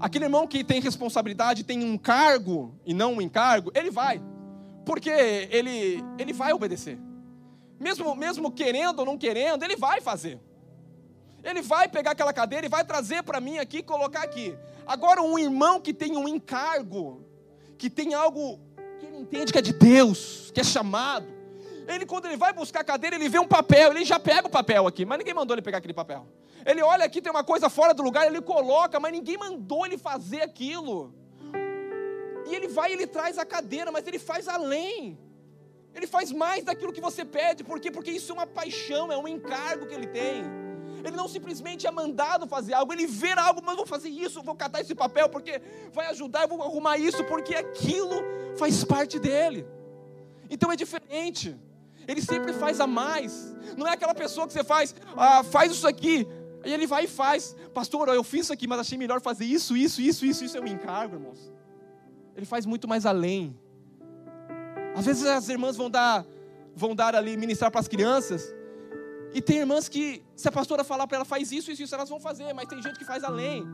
[0.00, 4.22] Aquele irmão que tem responsabilidade, tem um cargo e não um encargo, ele vai,
[4.86, 6.98] porque ele, ele vai obedecer.
[7.78, 10.40] Mesmo, mesmo querendo ou não querendo, ele vai fazer.
[11.42, 14.56] Ele vai pegar aquela cadeira e vai trazer para mim aqui colocar aqui.
[14.86, 17.24] Agora, um irmão que tem um encargo,
[17.78, 18.60] que tem algo
[18.98, 21.26] que ele entende que é de Deus, que é chamado.
[21.86, 24.50] Ele, quando ele vai buscar a cadeira, ele vê um papel, ele já pega o
[24.50, 26.26] papel aqui, mas ninguém mandou ele pegar aquele papel.
[26.64, 29.98] Ele olha aqui, tem uma coisa fora do lugar, ele coloca, mas ninguém mandou ele
[29.98, 31.14] fazer aquilo.
[32.46, 35.18] E ele vai e ele traz a cadeira, mas ele faz além.
[35.94, 37.90] Ele faz mais daquilo que você pede, por quê?
[37.90, 40.42] Porque isso é uma paixão, é um encargo que ele tem.
[41.04, 44.54] Ele não simplesmente é mandado fazer algo, ele vê algo, mas vou fazer isso, vou
[44.54, 45.60] catar esse papel porque
[45.92, 48.16] vai ajudar, eu vou arrumar isso porque aquilo
[48.56, 49.66] faz parte dele.
[50.48, 51.54] Então é diferente.
[52.08, 53.54] Ele sempre faz a mais.
[53.76, 56.26] Não é aquela pessoa que você faz, ah, faz isso aqui,
[56.64, 57.54] e ele vai e faz.
[57.74, 60.60] Pastor, eu fiz isso aqui, mas achei melhor fazer isso, isso, isso, isso, isso é
[60.60, 61.52] um encargo, irmãos.
[62.36, 63.58] Ele faz muito mais além.
[64.94, 66.24] Às vezes as irmãs vão dar,
[66.74, 68.54] vão dar ali ministrar para as crianças,
[69.34, 72.08] e tem irmãs que, se a pastora falar para ela, faz isso, isso, isso, elas
[72.08, 73.66] vão fazer, mas tem gente que faz além.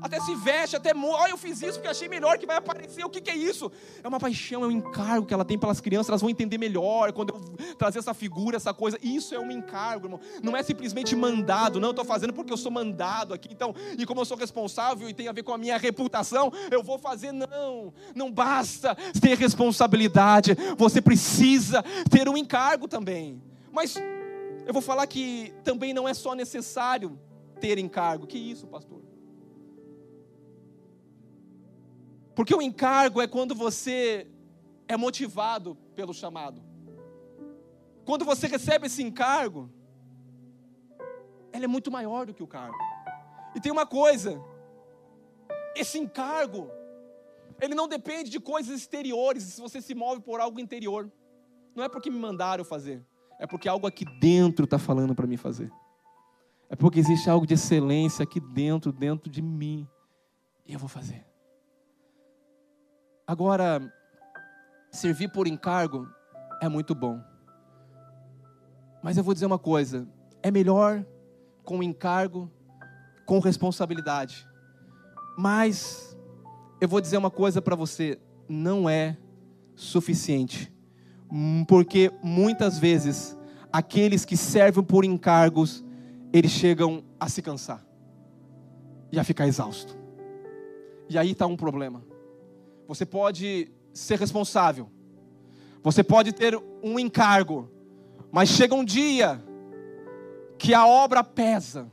[0.00, 0.92] Até se veste, até.
[0.94, 3.04] Olha, eu fiz isso porque achei melhor que vai aparecer.
[3.04, 3.70] O que, que é isso?
[4.02, 7.12] É uma paixão, é um encargo que ela tem pelas crianças, elas vão entender melhor
[7.12, 8.98] quando eu trazer essa figura, essa coisa.
[9.02, 10.20] Isso é um encargo, irmão.
[10.42, 13.48] Não é simplesmente mandado, não, eu estou fazendo porque eu sou mandado aqui.
[13.50, 16.82] Então, e como eu sou responsável e tem a ver com a minha reputação, eu
[16.82, 17.32] vou fazer.
[17.32, 23.42] Não, não basta ter responsabilidade, você precisa ter um encargo também.
[23.72, 23.96] Mas
[24.68, 27.18] eu vou falar que também não é só necessário
[27.58, 28.26] ter encargo.
[28.26, 29.02] Que isso, pastor?
[32.36, 34.30] Porque o encargo é quando você
[34.86, 36.62] é motivado pelo chamado.
[38.04, 39.70] Quando você recebe esse encargo,
[41.50, 42.76] ele é muito maior do que o cargo.
[43.54, 44.38] E tem uma coisa:
[45.74, 46.70] esse encargo
[47.58, 51.10] Ele não depende de coisas exteriores, se você se move por algo interior.
[51.74, 53.02] Não é porque me mandaram fazer,
[53.38, 55.70] é porque algo aqui dentro está falando para mim fazer.
[56.68, 59.88] É porque existe algo de excelência aqui dentro, dentro de mim.
[60.66, 61.24] E eu vou fazer.
[63.26, 63.80] Agora,
[64.90, 66.06] servir por encargo
[66.60, 67.22] é muito bom.
[69.02, 70.06] Mas eu vou dizer uma coisa:
[70.42, 71.06] é melhor
[71.64, 72.50] com encargo,
[73.24, 74.46] com responsabilidade.
[75.36, 76.16] Mas
[76.80, 79.16] eu vou dizer uma coisa para você: não é
[79.74, 80.72] suficiente.
[81.30, 83.36] Hum, porque muitas vezes
[83.72, 85.84] aqueles que servem por encargos,
[86.32, 87.84] eles chegam a se cansar
[89.12, 89.96] e a ficar exausto.
[91.08, 92.02] E aí está um problema.
[92.86, 94.88] Você pode ser responsável,
[95.82, 97.70] você pode ter um encargo,
[98.30, 99.42] mas chega um dia
[100.58, 101.90] que a obra pesa.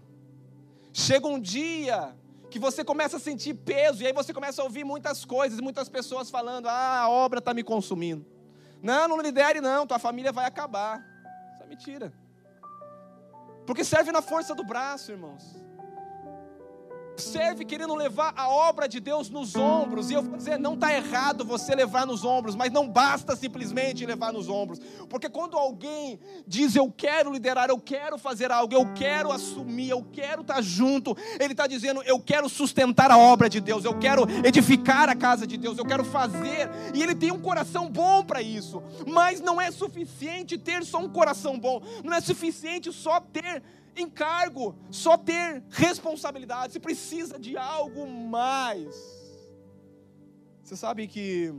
[0.91, 2.15] Chega um dia
[2.49, 5.89] que você começa a sentir peso, e aí você começa a ouvir muitas coisas, muitas
[5.89, 8.25] pessoas falando: ah, a obra está me consumindo.
[8.85, 11.03] Não, não lidere, não, tua família vai acabar.
[11.53, 12.13] Isso é mentira.
[13.65, 15.64] Porque serve na força do braço, irmãos
[17.21, 20.09] serve querendo levar a obra de Deus nos ombros.
[20.09, 24.05] E eu vou dizer, não está errado você levar nos ombros, mas não basta simplesmente
[24.05, 24.79] levar nos ombros.
[25.09, 30.03] Porque quando alguém diz eu quero liderar, eu quero fazer algo, eu quero assumir, eu
[30.11, 33.97] quero estar tá junto, ele está dizendo eu quero sustentar a obra de Deus, eu
[33.97, 36.69] quero edificar a casa de Deus, eu quero fazer.
[36.93, 38.81] E ele tem um coração bom para isso.
[39.07, 43.61] Mas não é suficiente ter só um coração bom, não é suficiente só ter
[43.95, 48.95] encargo, só ter responsabilidade, você precisa de algo mais.
[50.63, 51.53] Você sabe que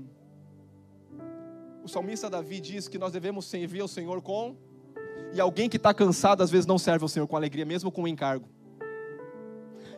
[1.82, 4.56] o salmista Davi diz que nós devemos servir ao Senhor com,
[5.32, 8.06] e alguém que está cansado às vezes não serve ao Senhor com alegria, mesmo com
[8.08, 8.48] encargo.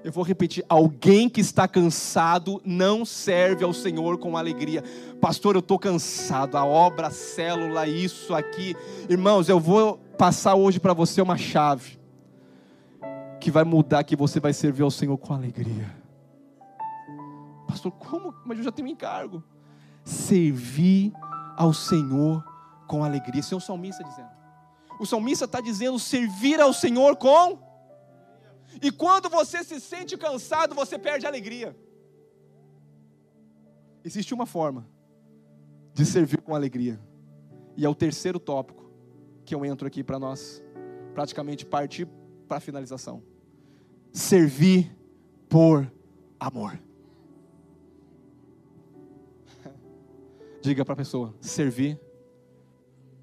[0.04, 4.82] Eu vou repetir: alguém que está cansado não serve ao Senhor com alegria.
[5.20, 8.76] Pastor, eu estou cansado, a obra, a célula, isso aqui.
[9.08, 11.98] Irmãos, eu vou passar hoje para você uma chave
[13.40, 15.94] que vai mudar, que você vai servir ao Senhor com alegria.
[17.66, 18.34] Pastor, como?
[18.44, 19.42] Mas eu já tenho encargo.
[20.04, 21.12] Servir
[21.56, 22.44] ao Senhor
[22.86, 23.40] com alegria.
[23.40, 24.30] Esse é o salmista dizendo.
[24.98, 27.58] O salmista está dizendo servir ao Senhor com.
[28.82, 31.76] E quando você se sente cansado, você perde a alegria.
[34.04, 34.88] Existe uma forma
[35.92, 37.00] de servir com alegria.
[37.76, 38.90] E é o terceiro tópico
[39.44, 40.62] que eu entro aqui para nós
[41.14, 42.08] praticamente partir
[42.46, 43.22] para a finalização.
[44.18, 44.90] Servir
[45.48, 45.88] por
[46.40, 46.76] amor.
[50.60, 52.00] Diga para a pessoa: servir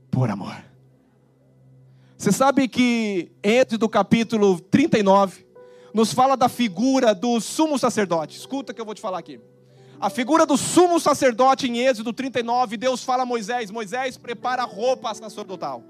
[0.10, 0.56] por amor.
[2.18, 5.46] Você sabe que Êxodo capítulo 39
[5.94, 8.38] nos fala da figura do sumo sacerdote.
[8.38, 9.38] Escuta que eu vou te falar aqui.
[10.00, 14.66] A figura do sumo sacerdote em Êxodo 39, Deus fala a Moisés: Moisés, prepara a
[14.66, 15.84] roupa sacerdotal.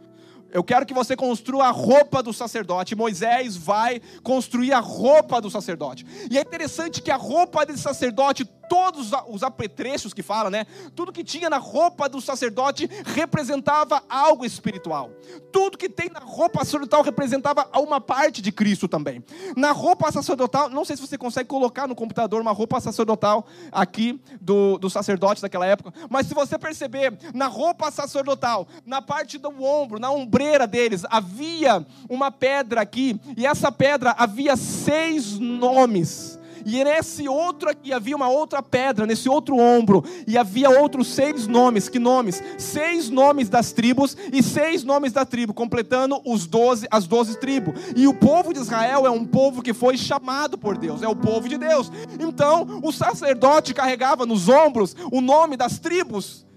[0.56, 2.96] Eu quero que você construa a roupa do sacerdote.
[2.96, 6.06] Moisés vai construir a roupa do sacerdote.
[6.32, 10.66] E é interessante que a roupa desse sacerdote, todos os apetrechos que fala, né?
[10.96, 15.12] Tudo que tinha na roupa do sacerdote representava algo espiritual.
[15.52, 19.22] Tudo que tem na roupa sacerdotal representava uma parte de Cristo também.
[19.58, 24.22] Na roupa sacerdotal, não sei se você consegue colocar no computador uma roupa sacerdotal aqui
[24.40, 29.50] do, do sacerdote daquela época, mas se você perceber, na roupa sacerdotal, na parte do
[29.62, 36.84] ombro, na ombreira deles, havia uma pedra aqui, e essa pedra havia seis nomes e
[36.84, 41.88] nesse outro aqui havia uma outra pedra, nesse outro ombro, e havia outros seis nomes.
[41.88, 42.42] Que nomes?
[42.58, 47.76] Seis nomes das tribos e seis nomes da tribo, completando os doze, as doze tribos.
[47.96, 51.16] E o povo de Israel é um povo que foi chamado por Deus, é o
[51.16, 51.92] povo de Deus.
[52.20, 56.48] Então, o sacerdote carregava nos ombros o nome das tribos,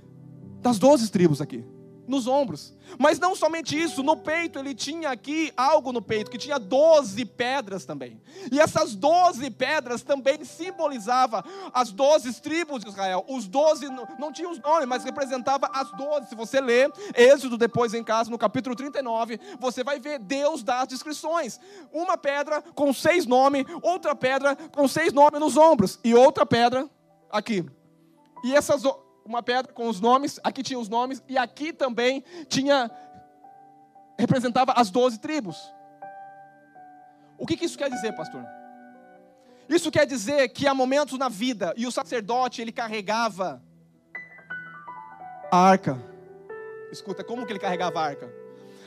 [0.63, 1.63] das doze tribos aqui
[2.09, 2.75] nos ombros.
[2.99, 7.25] Mas não somente isso, no peito ele tinha aqui algo no peito, que tinha 12
[7.27, 8.21] pedras também.
[8.51, 13.25] E essas 12 pedras também simbolizavam as 12 tribos de Israel.
[13.29, 13.87] Os 12
[14.19, 16.29] não tinham os nomes, mas representava as 12.
[16.29, 20.81] Se você ler Êxodo depois em casa, no capítulo 39, você vai ver Deus dar
[20.81, 21.61] as descrições.
[21.93, 26.89] Uma pedra com seis nomes, outra pedra com seis nomes nos ombros, e outra pedra
[27.31, 27.65] aqui.
[28.43, 28.83] E essas
[29.29, 32.91] uma pedra com os nomes, aqui tinha os nomes, e aqui também tinha,
[34.19, 35.57] representava as doze tribos.
[37.37, 38.45] O que, que isso quer dizer, pastor?
[39.69, 43.63] Isso quer dizer que há momentos na vida, e o sacerdote, ele carregava
[45.51, 45.99] a arca.
[46.91, 48.33] Escuta, como que ele carregava a arca?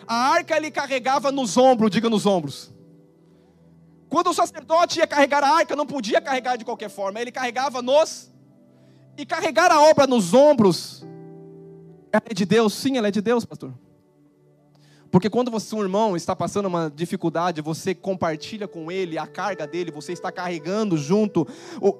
[0.07, 2.73] A arca ele carregava nos ombros, diga nos ombros.
[4.09, 7.81] Quando o sacerdote ia carregar a arca, não podia carregar de qualquer forma, ele carregava
[7.81, 8.30] nos
[9.17, 11.05] E carregar a obra nos ombros
[12.11, 12.73] é de Deus?
[12.73, 13.73] Sim, ela é de Deus, pastor.
[15.11, 19.67] Porque quando você, um irmão está passando uma dificuldade, você compartilha com ele a carga
[19.67, 21.45] dele, você está carregando junto.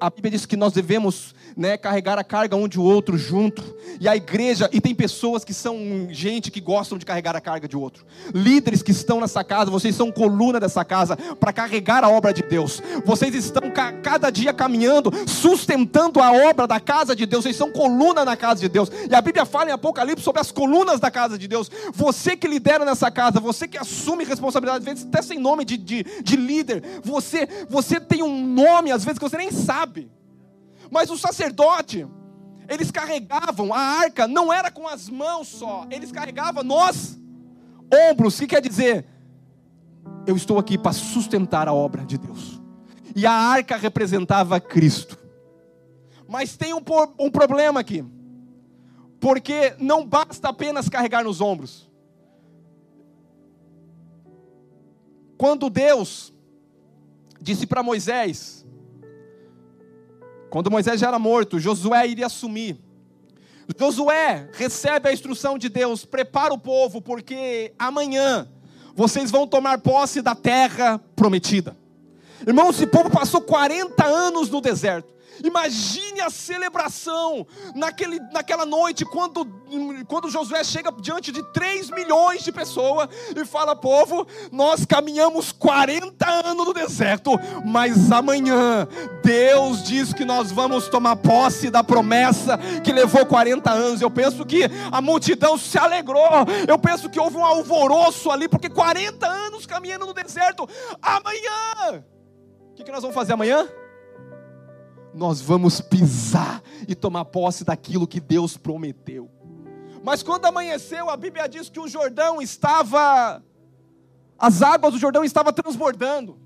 [0.00, 3.62] A Bíblia diz que nós devemos né, carregar a carga um de outro junto.
[4.00, 7.68] E a igreja, e tem pessoas que são gente que gostam de carregar a carga
[7.68, 8.04] de outro.
[8.34, 12.42] Líderes que estão nessa casa, vocês são coluna dessa casa para carregar a obra de
[12.42, 12.82] Deus.
[13.04, 13.62] Vocês estão
[14.02, 17.44] cada dia caminhando, sustentando a obra da casa de Deus.
[17.44, 18.90] Vocês são coluna na casa de Deus.
[19.10, 21.70] E a Bíblia fala em Apocalipse sobre as colunas da casa de Deus.
[21.92, 25.76] Você que lidera nessa casa, você que assume responsabilidade, às vezes até sem nome de,
[25.76, 30.10] de, de líder, você, você tem um nome, às vezes, que você nem sabe.
[30.90, 32.06] Mas o sacerdote,
[32.68, 37.18] eles carregavam a arca, não era com as mãos só, eles carregavam nos
[38.10, 38.36] ombros.
[38.36, 39.06] O que quer dizer?
[40.26, 42.60] Eu estou aqui para sustentar a obra de Deus.
[43.14, 45.18] E a arca representava Cristo.
[46.28, 46.80] Mas tem um,
[47.18, 48.04] um problema aqui.
[49.20, 51.90] Porque não basta apenas carregar nos ombros.
[55.42, 56.32] Quando Deus
[57.40, 58.64] disse para Moisés,
[60.48, 62.78] quando Moisés já era morto, Josué iria assumir.
[63.76, 68.48] Josué recebe a instrução de Deus: prepara o povo, porque amanhã
[68.94, 71.76] vocês vão tomar posse da terra prometida.
[72.46, 75.12] Irmão, esse povo passou 40 anos no deserto.
[75.42, 79.44] Imagine a celebração naquele, naquela noite, quando,
[80.06, 86.28] quando Josué chega diante de 3 milhões de pessoas e fala: Povo, nós caminhamos 40
[86.28, 87.32] anos no deserto,
[87.64, 88.86] mas amanhã
[89.24, 94.00] Deus diz que nós vamos tomar posse da promessa que levou 40 anos.
[94.00, 98.68] Eu penso que a multidão se alegrou, eu penso que houve um alvoroço ali, porque
[98.68, 100.68] 40 anos caminhando no deserto,
[101.00, 102.04] amanhã,
[102.70, 103.68] o que, que nós vamos fazer amanhã?
[105.14, 109.30] Nós vamos pisar e tomar posse daquilo que Deus prometeu.
[110.02, 113.42] Mas quando amanheceu, a Bíblia diz que o Jordão estava,
[114.38, 116.40] as águas do Jordão estavam transbordando.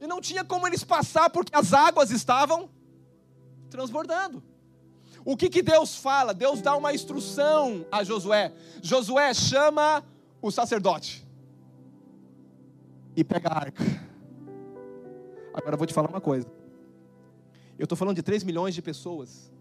[0.00, 2.70] E não tinha como eles passar porque as águas estavam
[3.68, 4.42] transbordando.
[5.24, 6.32] O que, que Deus fala?
[6.32, 8.52] Deus dá uma instrução a Josué.
[8.80, 10.04] Josué chama
[10.40, 11.26] o sacerdote
[13.16, 13.84] e pega a arca.
[15.52, 16.46] Agora eu vou te falar uma coisa.
[17.78, 19.52] Eu estou falando de 3 milhões de pessoas.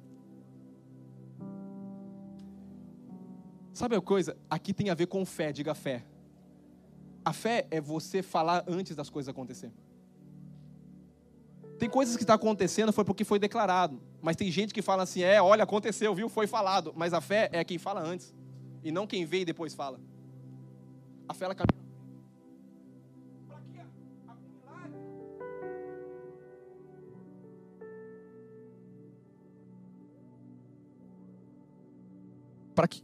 [3.74, 4.38] Sabe a coisa?
[4.49, 6.05] Aqui tem a ver com fé, diga fé.
[7.24, 9.72] A fé é você falar antes das coisas acontecer.
[11.78, 14.01] Tem coisas que estão tá acontecendo foi porque foi declarado.
[14.22, 16.30] Mas tem gente que fala assim: é, olha, aconteceu, viu?
[16.30, 16.93] Foi falado.
[16.95, 18.34] Mas a fé é quem fala antes.
[18.82, 19.99] E não quem vê e depois fala.
[21.28, 21.84] A fé ela caminha
[32.76, 33.03] para que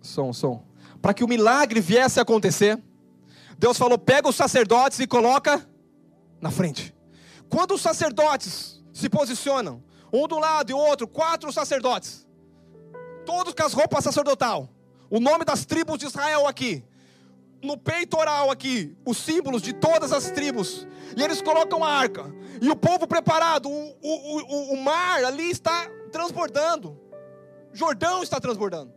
[0.00, 0.64] som, som,
[1.00, 2.82] para que o milagre viesse a acontecer,
[3.58, 5.68] Deus falou: pega os sacerdotes e coloca
[6.40, 6.94] na frente.
[7.48, 12.26] Quando os sacerdotes se posicionam, um do lado e o outro, quatro sacerdotes,
[13.26, 14.68] todos com as roupas sacerdotal,
[15.10, 16.84] o nome das tribos de Israel aqui,
[17.62, 22.68] no peitoral aqui, os símbolos de todas as tribos, e eles colocam a arca, e
[22.68, 26.99] o povo preparado, o, o, o, o mar ali está transbordando,
[27.72, 28.92] Jordão está transbordando.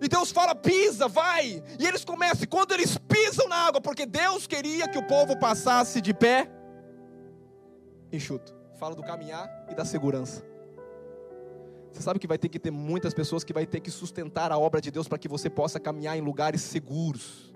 [0.00, 1.62] E Deus fala: pisa, vai.
[1.78, 5.38] E eles começam, e quando eles pisam na água, porque Deus queria que o povo
[5.38, 6.50] passasse de pé
[8.12, 8.54] enxuto.
[8.78, 10.44] Fala do caminhar e da segurança.
[11.92, 14.58] Você sabe que vai ter que ter muitas pessoas que vai ter que sustentar a
[14.58, 17.47] obra de Deus para que você possa caminhar em lugares seguros.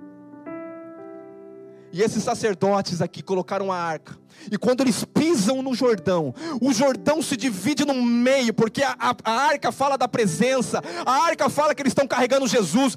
[1.93, 4.17] E esses sacerdotes aqui colocaram a arca.
[4.51, 9.15] E quando eles pisam no Jordão, o Jordão se divide no meio, porque a, a,
[9.25, 12.97] a arca fala da presença, a arca fala que eles estão carregando Jesus.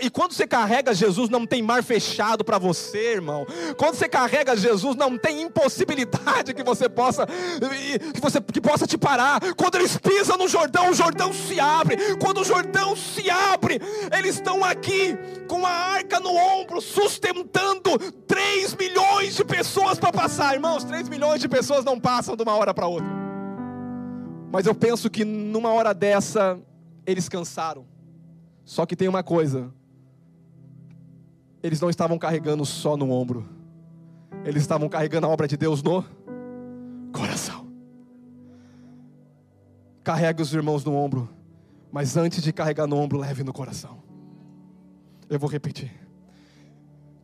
[0.00, 3.46] E quando você carrega Jesus, não tem mar fechado para você, irmão.
[3.76, 8.96] Quando você carrega Jesus, não tem impossibilidade que você possa que você que possa te
[8.96, 9.40] parar.
[9.54, 12.16] Quando eles pisam no Jordão, o Jordão se abre.
[12.16, 13.80] Quando o Jordão se abre,
[14.16, 15.16] eles estão aqui
[15.48, 17.98] com a arca no ombro, sustentando
[18.36, 20.84] 3 milhões de pessoas para passar, irmãos.
[20.84, 23.08] 3 milhões de pessoas não passam de uma hora para outra.
[24.52, 26.58] Mas eu penso que numa hora dessa,
[27.06, 27.86] eles cansaram.
[28.62, 29.72] Só que tem uma coisa:
[31.62, 33.48] eles não estavam carregando só no ombro,
[34.44, 36.04] eles estavam carregando a obra de Deus no
[37.14, 37.66] coração.
[40.04, 41.26] Carregue os irmãos no ombro,
[41.90, 44.02] mas antes de carregar no ombro, leve no coração.
[45.26, 45.90] Eu vou repetir.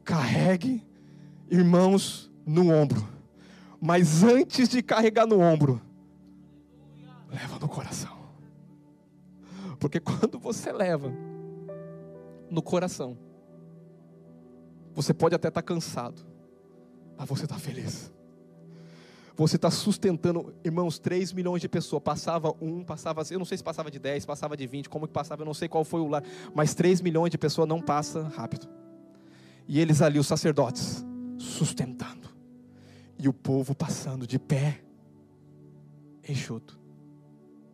[0.02, 0.82] Carregue
[1.52, 3.06] irmãos no ombro.
[3.80, 5.80] Mas antes de carregar no ombro,
[7.28, 8.16] leva no coração.
[9.78, 11.12] Porque quando você leva
[12.50, 13.18] no coração,
[14.94, 16.22] você pode até estar cansado,
[17.18, 18.10] mas você está feliz.
[19.34, 22.02] Você está sustentando, irmãos, 3 milhões de pessoas.
[22.02, 25.12] Passava um, passava, eu não sei se passava de 10, passava de 20, como que
[25.12, 26.22] passava, eu não sei qual foi o lá,
[26.54, 28.68] mas 3 milhões de pessoas não passa rápido.
[29.66, 31.04] E eles ali, os sacerdotes,
[31.42, 32.30] sustentando.
[33.18, 34.82] E o povo passando de pé,
[36.28, 36.78] enxuto.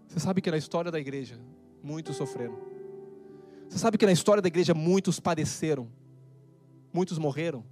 [0.07, 1.39] Você sabe que na história da igreja,
[1.83, 2.59] muitos sofreram.
[3.69, 5.89] Você sabe que na história da igreja, muitos padeceram.
[6.93, 7.65] Muitos morreram.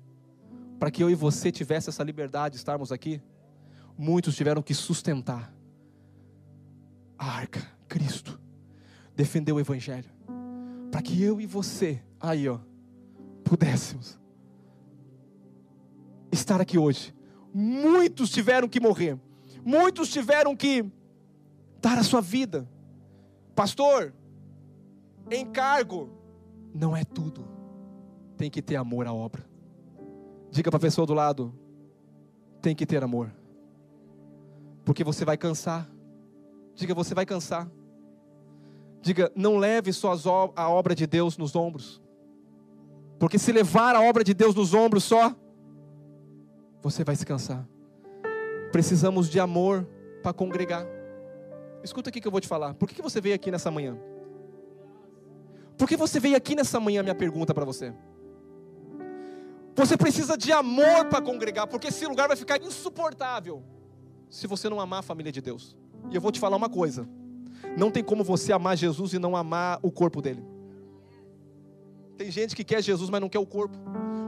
[0.79, 3.21] Para que eu e você tivesse essa liberdade de estarmos aqui,
[3.97, 5.53] muitos tiveram que sustentar
[7.19, 8.39] a arca, Cristo,
[9.15, 10.11] defender o Evangelho,
[10.91, 12.59] para que eu e você, aí ó,
[13.43, 14.19] pudéssemos
[16.33, 17.15] estar aqui hoje.
[17.53, 19.19] Muitos tiveram que morrer,
[19.65, 20.85] muitos tiveram que
[21.81, 22.69] dar a sua vida.
[23.55, 24.13] Pastor,
[25.31, 26.11] encargo
[26.75, 27.47] não é tudo,
[28.37, 29.47] tem que ter amor à obra.
[30.51, 31.55] Diga para a pessoa do lado:
[32.61, 33.33] tem que ter amor,
[34.85, 35.89] porque você vai cansar.
[36.75, 37.71] Diga, você vai cansar.
[39.01, 40.13] Diga, não leve só
[40.55, 42.03] a obra de Deus nos ombros.
[43.19, 45.35] Porque se levar a obra de Deus nos ombros só,
[46.83, 47.67] você vai se cansar.
[48.73, 49.87] Precisamos de amor
[50.23, 50.87] para congregar.
[51.83, 52.75] Escuta aqui que eu vou te falar.
[52.75, 53.97] Por que você veio aqui nessa manhã?
[55.79, 57.03] Por que você veio aqui nessa manhã?
[57.03, 57.93] Minha pergunta para você.
[59.75, 63.63] Você precisa de amor para congregar, porque esse lugar vai ficar insuportável
[64.31, 65.77] se você não amar a família de Deus.
[66.11, 67.07] E eu vou te falar uma coisa:
[67.77, 70.43] não tem como você amar Jesus e não amar o corpo dele.
[72.17, 73.77] Tem gente que quer Jesus, mas não quer o corpo.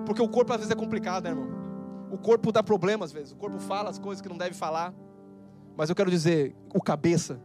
[0.04, 1.67] Porque o corpo às vezes é complicado, né, irmão?
[2.10, 3.32] O corpo dá problema às vezes.
[3.32, 4.94] O corpo fala as coisas que não deve falar.
[5.76, 7.40] Mas eu quero dizer, o cabeça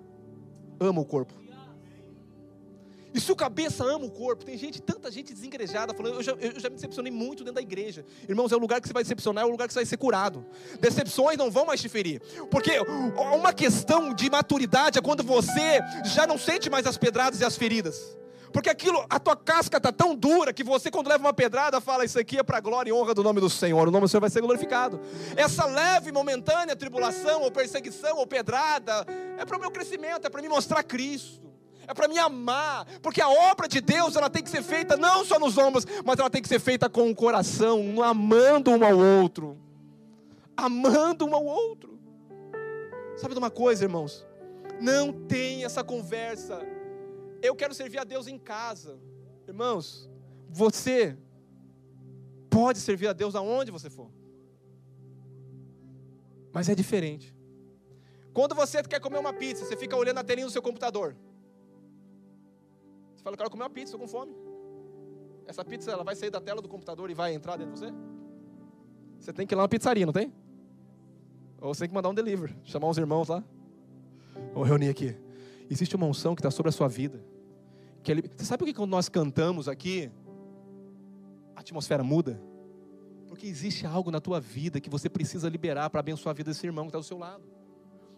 [0.80, 1.44] ama o corpo.
[3.14, 6.32] E se o cabeça ama o corpo, tem gente, tanta gente desengrejada, falando, eu já,
[6.32, 8.04] eu já me decepcionei muito dentro da igreja.
[8.28, 9.98] Irmãos, é o lugar que você vai decepcionar, é o lugar que você vai ser
[9.98, 10.44] curado.
[10.80, 12.20] Decepções não vão mais te ferir.
[12.50, 12.72] Porque
[13.36, 17.56] uma questão de maturidade é quando você já não sente mais as pedradas e as
[17.56, 18.18] feridas.
[18.54, 22.06] Porque aquilo, a tua casca está tão dura que você, quando leva uma pedrada, fala:
[22.06, 23.88] Isso aqui é para a glória e honra do nome do Senhor.
[23.88, 25.02] O nome do Senhor vai ser glorificado.
[25.36, 29.08] Essa leve, momentânea tribulação, ou perseguição, ou pedrada,
[29.40, 31.42] é para o meu crescimento, é para me mostrar Cristo.
[31.88, 35.26] É para me amar, porque a obra de Deus ela tem que ser feita não
[35.26, 38.98] só nos ombros, mas ela tem que ser feita com o coração, amando um ao
[38.98, 39.58] outro.
[40.56, 42.00] Amando um ao outro.
[43.18, 44.26] Sabe de uma coisa, irmãos?
[44.80, 46.66] Não tem essa conversa
[47.44, 48.98] eu quero servir a Deus em casa.
[49.46, 50.10] Irmãos,
[50.50, 51.18] você
[52.50, 54.10] pode servir a Deus aonde você for.
[56.54, 57.36] Mas é diferente.
[58.34, 61.16] Quando você quer comer uma pizza, você fica olhando a telinha do seu computador.
[63.14, 64.34] Você fala, eu quero comer uma pizza, estou com fome.
[65.46, 67.94] Essa pizza ela vai sair da tela do computador e vai entrar dentro de você?
[69.20, 70.34] Você tem que ir lá na pizzaria, não tem?
[71.60, 73.44] Ou você tem que mandar um delivery, chamar uns irmãos lá.
[74.54, 75.16] Vamos reunir aqui.
[75.70, 77.33] Existe uma unção que está sobre a sua vida.
[78.04, 78.24] Que ele...
[78.36, 80.12] Você sabe por que quando nós cantamos aqui,
[81.56, 82.40] a atmosfera muda?
[83.30, 86.66] Porque existe algo na tua vida que você precisa liberar para abençoar a vida desse
[86.66, 87.44] irmão que está do seu lado.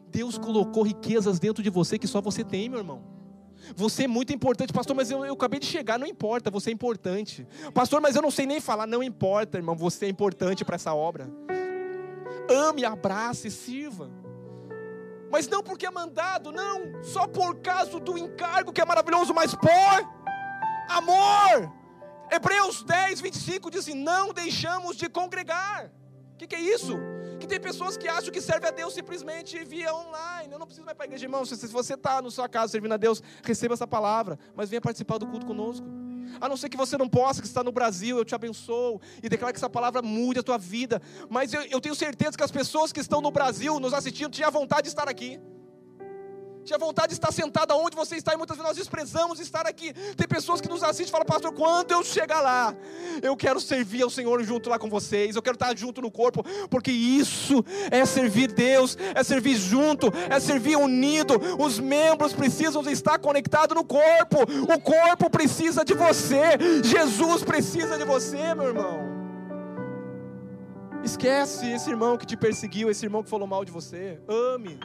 [0.10, 3.04] Deus colocou riquezas dentro de você que só você tem, meu irmão.
[3.76, 6.74] Você é muito importante, pastor, mas eu, eu, acabei de chegar, não importa, você é
[6.74, 7.48] importante.
[7.74, 10.94] Pastor, mas eu não sei nem falar, não importa, irmão, você é importante para essa
[10.94, 11.30] obra.
[12.50, 14.25] Ame, abrace, sirva
[15.32, 19.54] mas não porque é mandado, não, só por causa do encargo que é maravilhoso, mas
[19.54, 19.70] por
[20.90, 21.72] amor.
[22.32, 25.92] Hebreus 10, 25 diz assim: Não deixamos de congregar.
[26.34, 26.98] O que, que, é isso?
[27.40, 30.52] Que tem pessoas que acham que serve a Deus simplesmente via online.
[30.52, 31.46] Eu não preciso mais para a igreja, irmão.
[31.46, 35.18] Se você está na sua casa servindo a Deus, receba essa palavra, mas venha participar
[35.18, 36.05] do culto conosco.
[36.40, 39.30] A não ser que você não possa, que está no Brasil, eu te abençoo e
[39.30, 41.02] declaro que essa palavra mude a tua vida.
[41.30, 44.52] Mas eu, eu tenho certeza que as pessoas que estão no Brasil nos assistindo tinham
[44.52, 45.40] vontade de estar aqui
[46.66, 49.94] tinha vontade de estar sentada onde você está, e muitas vezes nós desprezamos estar aqui.
[49.94, 52.76] Tem pessoas que nos assistem e falam, pastor, quando eu chegar lá,
[53.22, 56.44] eu quero servir ao Senhor junto lá com vocês, eu quero estar junto no corpo,
[56.70, 61.40] porque isso é servir Deus, é servir junto, é servir unido.
[61.60, 64.40] Os membros precisam estar conectados no corpo,
[64.74, 69.16] o corpo precisa de você, Jesus precisa de você, meu irmão.
[71.04, 74.20] Esquece esse irmão que te perseguiu, esse irmão que falou mal de você.
[74.28, 74.80] Ame.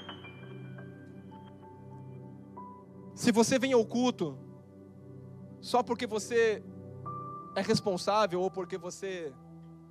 [3.21, 4.39] Se você vem ao culto
[5.61, 6.64] só porque você
[7.55, 9.31] é responsável ou porque você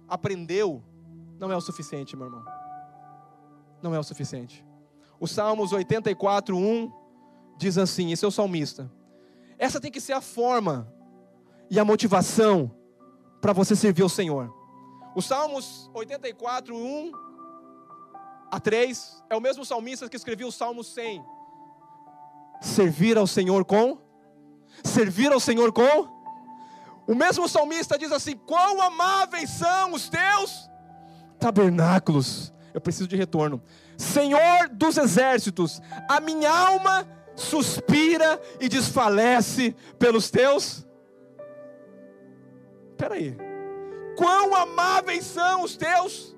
[0.08, 0.84] aprendeu,
[1.38, 2.44] não é o suficiente, meu irmão.
[3.84, 4.66] Não é o suficiente.
[5.20, 6.92] O Salmos 84, 1
[7.56, 8.92] diz assim: esse é o salmista.
[9.60, 10.92] Essa tem que ser a forma
[11.70, 12.76] e a motivação
[13.40, 14.52] para você servir ao Senhor.
[15.16, 17.12] O Salmos 84, 1
[18.50, 21.24] a 3 é o mesmo salmista que escreveu o Salmo 100.
[22.62, 23.98] Servir ao Senhor com?
[24.84, 26.08] Servir ao Senhor com?
[27.08, 30.70] O mesmo salmista diz assim: Quão amáveis são os teus
[31.40, 32.54] tabernáculos.
[32.74, 33.64] Eu preciso de retorno.
[33.98, 40.86] Senhor dos exércitos, a minha alma suspira e desfalece pelos teus.
[42.92, 43.36] Espera aí.
[44.16, 46.36] Quão amáveis são os teus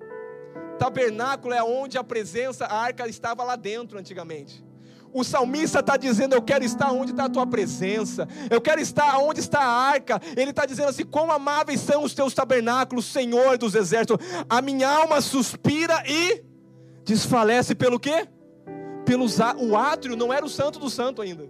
[0.82, 4.66] tabernáculo é onde a presença, a arca estava lá dentro antigamente.
[5.14, 9.18] O salmista está dizendo: Eu quero estar onde está a tua presença, eu quero estar
[9.20, 10.20] onde está a arca.
[10.36, 14.18] Ele está dizendo assim: Quão amáveis são os teus tabernáculos, Senhor dos exércitos.
[14.50, 16.44] A minha alma suspira e
[17.04, 18.28] desfalece pelo quê?
[19.06, 21.50] Pelos, o átrio não era o santo do santo ainda.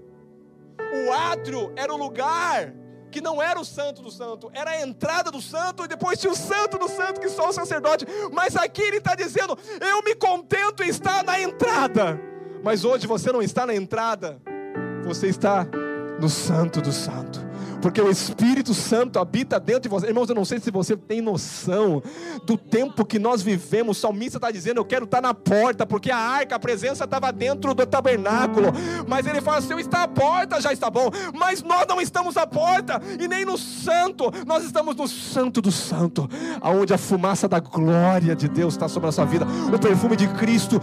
[1.07, 2.73] O átrio era o lugar
[3.11, 6.31] que não era o santo do santo, era a entrada do santo, e depois tinha
[6.31, 8.05] o santo do santo, que só o sacerdote.
[8.31, 12.30] Mas aqui ele está dizendo: Eu me contento em estar na entrada.
[12.63, 14.39] Mas hoje você não está na entrada,
[15.03, 15.67] você está
[16.19, 17.50] no santo do santo
[17.81, 20.07] porque o Espírito Santo habita dentro de você.
[20.07, 22.01] Irmãos, eu não sei se você tem noção
[22.45, 23.97] do tempo que nós vivemos.
[23.97, 27.31] O salmista está dizendo: Eu quero estar na porta, porque a arca, a presença estava
[27.31, 28.67] dentro do tabernáculo.
[29.07, 31.09] Mas ele fala: Se eu estar à porta, já está bom.
[31.33, 35.71] Mas nós não estamos à porta e nem no santo, nós estamos no santo do
[35.71, 36.29] santo,
[36.61, 40.27] aonde a fumaça da glória de Deus está sobre a sua vida, o perfume de
[40.27, 40.79] Cristo,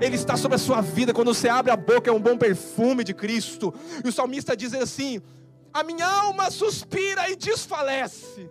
[0.00, 1.12] ele está sobre a sua vida.
[1.12, 3.74] Quando você abre a boca, é um bom perfume de Cristo.
[4.04, 5.20] E o salmista diz assim:
[5.76, 8.48] a minha alma suspira e desfalece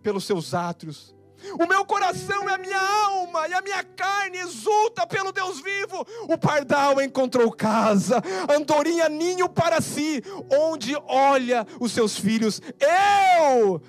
[0.00, 1.12] pelos seus átrios.
[1.58, 6.06] O meu coração é a minha alma e a minha carne exulta pelo Deus vivo.
[6.28, 12.62] O pardal encontrou casa, andorinha ninho para si, onde olha os seus filhos.
[12.78, 13.82] Eu,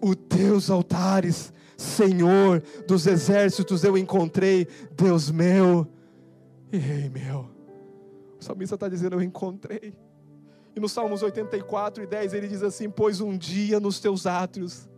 [0.00, 5.84] o Deus altares, Senhor dos exércitos, eu encontrei, Deus meu
[6.72, 7.50] e Rei meu.
[8.38, 10.03] O salmista está dizendo: Eu encontrei.
[10.76, 14.88] E no Salmos 84 e 10 ele diz assim: Pois um dia nos teus átrios,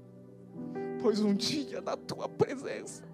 [1.02, 3.04] pois um dia na tua presença,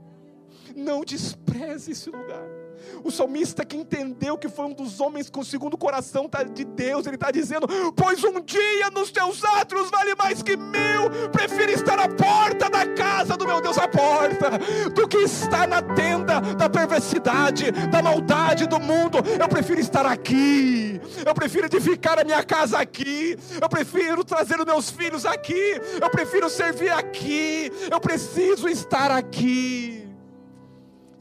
[0.77, 2.62] não despreze esse lugar.
[3.05, 6.65] O salmista que entendeu que foi um dos homens com o segundo coração tá, de
[6.65, 7.67] Deus, ele está dizendo:
[7.97, 12.87] Pois um dia nos teus átrios vale mais que mil, prefiro estar à porta da
[12.87, 14.51] casa do meu Deus, à porta,
[14.95, 19.19] do que estar na tenda da perversidade, da maldade do mundo.
[19.41, 24.67] Eu prefiro estar aqui, eu prefiro edificar a minha casa aqui, eu prefiro trazer os
[24.67, 30.02] meus filhos aqui, eu prefiro servir aqui, eu preciso estar aqui.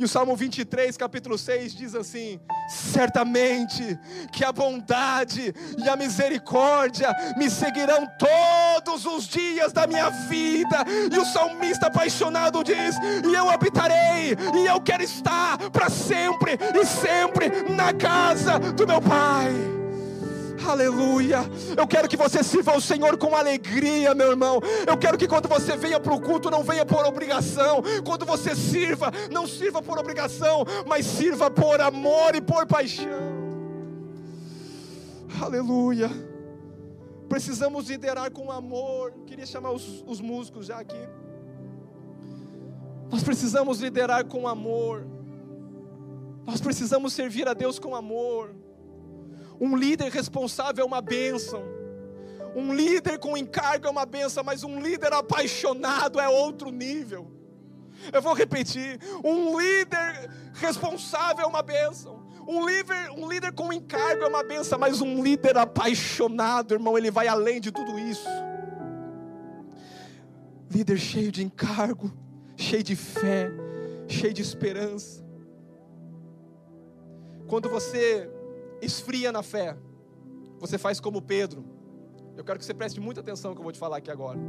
[0.02, 3.99] E o Salmo 23, capítulo 6 diz assim: Certamente
[4.32, 10.84] que a bondade e a misericórdia me seguirão todos os dias da minha vida.
[11.14, 16.84] E o salmista apaixonado diz: E eu habitarei, e eu quero estar para sempre e
[16.84, 19.80] sempre na casa do meu Pai.
[20.68, 21.39] Aleluia.
[21.76, 24.59] Eu quero que você sirva ao Senhor com alegria, meu irmão.
[24.88, 27.82] Eu quero que quando você venha para o culto, não venha por obrigação.
[28.05, 33.41] Quando você sirva, não sirva por obrigação, mas sirva por amor e por paixão.
[35.41, 36.09] Aleluia.
[37.28, 39.14] Precisamos liderar com amor.
[39.26, 41.07] Queria chamar os, os músicos já aqui.
[43.09, 45.05] Nós precisamos liderar com amor.
[46.45, 48.61] Nós precisamos servir a Deus com amor.
[49.62, 51.64] Um líder responsável é uma bênção.
[52.55, 57.32] Um líder com encargo é uma bênção, mas um líder apaixonado é outro nível.
[58.12, 62.22] Eu vou repetir: um líder responsável é uma bênção.
[62.47, 67.12] Um líder, um líder com encargo é uma benção, mas um líder apaixonado, irmão, ele
[67.12, 68.28] vai além de tudo isso.
[70.70, 72.12] Líder cheio de encargo,
[72.57, 73.51] cheio de fé,
[74.07, 75.24] cheio de esperança.
[77.47, 78.30] Quando você
[78.82, 79.77] esfria na fé,
[80.59, 81.63] você faz como Pedro.
[82.36, 84.39] Eu quero que você preste muita atenção no que eu vou te falar aqui agora.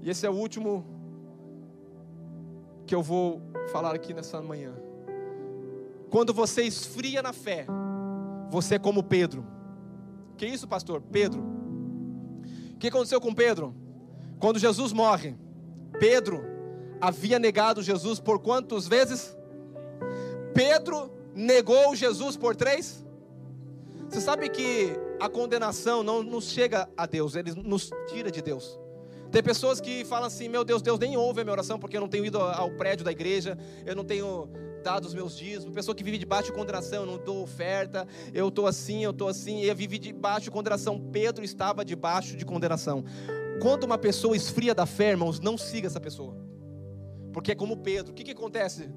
[0.00, 0.84] E esse é o último
[2.86, 4.74] que eu vou falar aqui nessa manhã.
[6.10, 7.66] Quando você esfria na fé,
[8.50, 9.46] você é como Pedro.
[10.36, 11.00] Que isso, pastor?
[11.00, 11.42] Pedro.
[12.74, 13.74] O que aconteceu com Pedro?
[14.38, 15.36] Quando Jesus morre,
[15.98, 16.42] Pedro
[17.00, 19.36] havia negado Jesus por quantas vezes?
[20.52, 23.04] Pedro negou Jesus por três?
[24.08, 28.78] Você sabe que a condenação não nos chega a Deus, ele nos tira de Deus.
[29.30, 32.00] Tem pessoas que falam assim: Meu Deus, Deus nem ouve a minha oração porque eu
[32.00, 33.56] não tenho ido ao prédio da igreja,
[33.86, 34.48] eu não tenho
[34.82, 38.48] dar dos meus dízimos, pessoa que vive debaixo de condenação, eu não dou oferta, eu
[38.48, 41.00] estou assim, eu estou assim, e vive debaixo de condenação.
[41.00, 43.04] Pedro estava debaixo de condenação.
[43.60, 46.36] Quando uma pessoa esfria da fé, irmãos, não siga essa pessoa.
[47.32, 48.12] Porque é como Pedro.
[48.12, 48.90] O que, que acontece?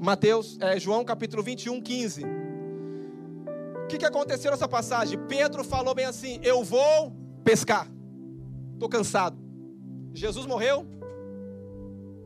[0.00, 2.24] Mateus, é, João capítulo 21, 15.
[2.24, 5.18] O que, que aconteceu nessa passagem?
[5.26, 7.12] Pedro falou bem assim: Eu vou
[7.44, 7.86] pescar.
[8.72, 9.36] Estou cansado.
[10.14, 10.86] Jesus morreu.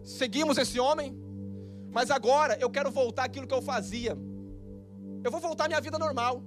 [0.04, 1.18] Seguimos esse homem.
[1.90, 4.16] Mas agora eu quero voltar àquilo que eu fazia.
[5.24, 6.44] Eu vou voltar à minha vida normal.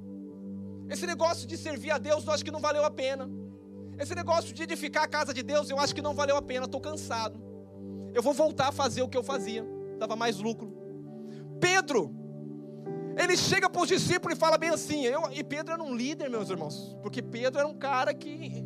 [0.90, 3.30] Esse negócio de servir a Deus eu acho que não valeu a pena.
[4.00, 6.68] Esse negócio de edificar a casa de Deus eu acho que não valeu a pena.
[6.68, 7.38] Estou cansado.
[8.14, 9.66] Eu vou voltar a fazer o que eu fazia.
[10.00, 10.77] Dava mais lucro.
[11.60, 12.16] Pedro,
[13.18, 15.06] ele chega para os discípulos e fala bem assim.
[15.06, 16.96] Eu, e Pedro era um líder, meus irmãos.
[17.02, 18.66] Porque Pedro era um cara que.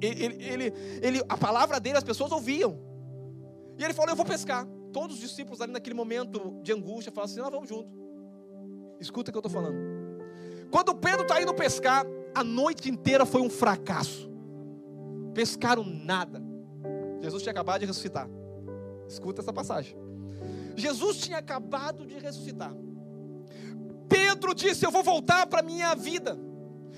[0.00, 2.78] Ele, ele, ele, a palavra dele as pessoas ouviam.
[3.78, 4.66] E ele falou: Eu vou pescar.
[4.92, 7.90] Todos os discípulos ali naquele momento de angústia falam assim: Nós vamos junto.
[9.00, 9.76] Escuta o que eu estou falando.
[10.70, 14.30] Quando Pedro está indo pescar, a noite inteira foi um fracasso.
[15.34, 16.42] Pescaram nada.
[17.20, 18.28] Jesus tinha acabado de ressuscitar.
[19.08, 19.96] Escuta essa passagem.
[20.76, 22.74] Jesus tinha acabado de ressuscitar.
[24.08, 26.38] Pedro disse: Eu vou voltar para a minha vida.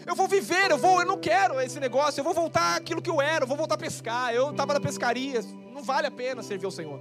[0.06, 3.08] Eu vou viver, eu vou, eu não quero esse negócio, eu vou voltar aquilo que
[3.08, 4.34] eu era, eu vou voltar a pescar.
[4.34, 5.40] Eu estava na pescaria,
[5.72, 7.00] não vale a pena servir ao Senhor.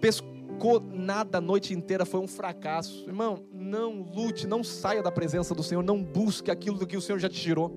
[0.00, 3.04] Pescou nada a noite inteira, foi um fracasso.
[3.06, 7.00] Irmão, não lute, não saia da presença do Senhor, não busque aquilo do que o
[7.00, 7.76] Senhor já te tirou.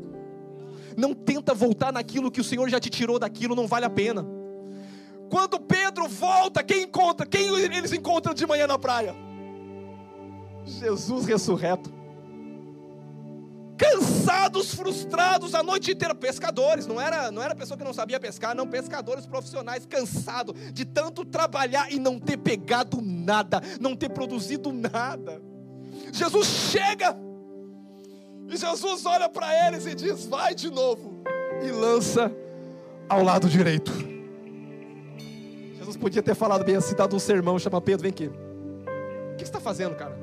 [0.95, 4.25] Não tenta voltar naquilo que o Senhor já te tirou daquilo, não vale a pena.
[5.33, 7.25] Quando Pedro volta, quem encontra?
[7.25, 9.15] Quem eles encontram de manhã na praia?
[10.63, 11.91] Jesus ressurreto.
[13.75, 18.55] Cansados, frustrados a noite inteira, pescadores, não era, não era pessoa que não sabia pescar,
[18.55, 24.71] não, pescadores profissionais, cansados de tanto trabalhar e não ter pegado nada, não ter produzido
[24.71, 25.41] nada.
[26.11, 27.17] Jesus chega,
[28.47, 31.23] e Jesus olha para eles e diz: Vai de novo,
[31.65, 32.31] e lança
[33.09, 34.12] ao lado direito.
[35.83, 38.27] Jesus podia ter falado bem assim, dado um sermão, chama Pedro, vem aqui.
[38.27, 40.17] O que você está fazendo, cara?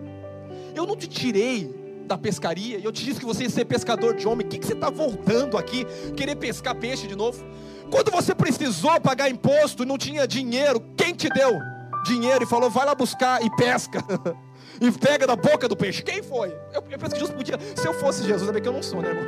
[0.75, 4.17] Eu não te tirei da pescaria, e eu te disse que você ia ser pescador
[4.17, 4.47] de homem.
[4.47, 5.87] O que, você está voltando aqui,
[6.17, 7.45] querer pescar peixe de novo?
[7.91, 11.59] Quando você precisou pagar imposto e não tinha dinheiro, quem te deu
[12.07, 14.03] dinheiro e falou, vai lá buscar e pesca?
[14.81, 16.03] e pega da boca do peixe.
[16.03, 16.49] Quem foi?
[16.73, 17.59] Eu, eu penso que Jesus podia.
[17.77, 19.25] Se eu fosse Jesus, é bem que eu não sou, né, irmão?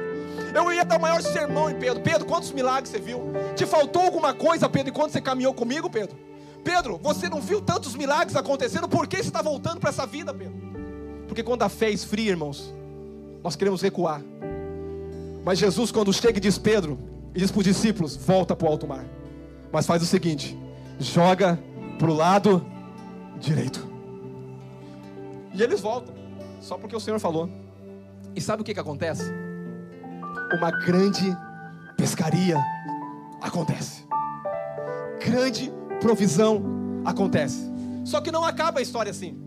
[0.55, 2.03] Eu ia dar o maior sermão em Pedro.
[2.03, 3.21] Pedro, quantos milagres você viu?
[3.57, 6.17] Te faltou alguma coisa, Pedro, enquanto você caminhou comigo, Pedro?
[6.63, 8.89] Pedro, você não viu tantos milagres acontecendo?
[8.89, 10.55] Por que você está voltando para essa vida, Pedro?
[11.27, 12.73] Porque quando a fé esfria, irmãos,
[13.43, 14.23] nós queremos recuar.
[15.45, 16.99] Mas Jesus, quando chega e diz Pedro,
[17.35, 19.05] e diz para os discípulos: volta para o alto mar.
[19.73, 20.57] Mas faz o seguinte:
[21.01, 21.59] joga
[21.99, 22.65] para o lado
[23.41, 23.91] direito.
[25.55, 26.15] E eles voltam,
[26.61, 27.49] só porque o Senhor falou.
[28.35, 29.25] E sabe o que, que acontece?
[30.55, 31.37] Uma grande
[31.97, 32.59] pescaria
[33.41, 34.05] acontece.
[35.25, 36.63] Grande provisão
[37.05, 37.71] acontece.
[38.05, 39.39] Só que não acaba a história assim.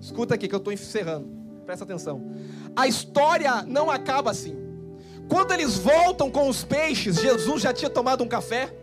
[0.00, 1.28] Escuta aqui que eu estou encerrando.
[1.64, 2.22] Presta atenção.
[2.76, 4.56] A história não acaba assim.
[5.28, 8.74] Quando eles voltam com os peixes, Jesus já tinha tomado um café,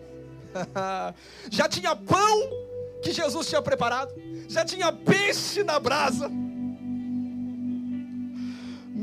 [1.49, 2.49] já tinha pão
[3.01, 4.13] que Jesus tinha preparado,
[4.47, 6.29] já tinha peixe na brasa.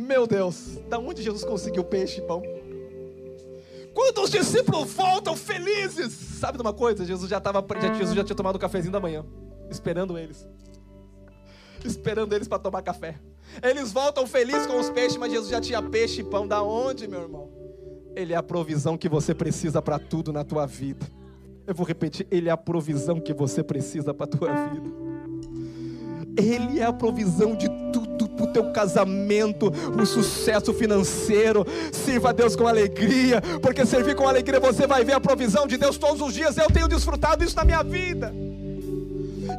[0.09, 2.42] Meu Deus, da onde Jesus conseguiu peixe e pão?
[3.92, 7.04] Quando os discípulos voltam felizes, sabe de uma coisa?
[7.04, 7.62] Jesus já estava,
[7.94, 9.22] Jesus já tinha tomado o cafezinho da manhã,
[9.70, 10.48] esperando eles,
[11.84, 13.16] esperando eles para tomar café.
[13.62, 16.48] Eles voltam felizes com os peixes, mas Jesus já tinha peixe e pão.
[16.48, 17.50] Da onde, meu irmão?
[18.16, 21.06] Ele é a provisão que você precisa para tudo na tua vida.
[21.66, 25.07] Eu vou repetir, ele é a provisão que você precisa para tua vida.
[26.39, 31.66] Ele é a provisão de tudo para o teu casamento, o sucesso financeiro.
[31.93, 35.76] Sirva a Deus com alegria, porque servir com alegria você vai ver a provisão de
[35.76, 36.57] Deus todos os dias.
[36.57, 38.32] Eu tenho desfrutado isso na minha vida.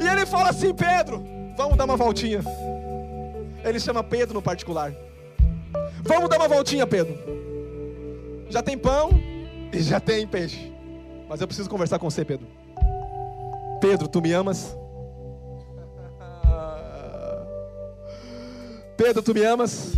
[0.01, 1.21] E ele fala assim: Pedro,
[1.57, 2.41] vamos dar uma voltinha.
[3.63, 4.93] Ele chama Pedro no particular.
[6.01, 7.17] Vamos dar uma voltinha, Pedro.
[8.49, 9.09] Já tem pão
[9.73, 10.71] e já tem peixe.
[11.27, 12.47] Mas eu preciso conversar com você, Pedro.
[13.81, 14.75] Pedro, tu me amas?
[18.99, 19.93] Pedro, tu me amas?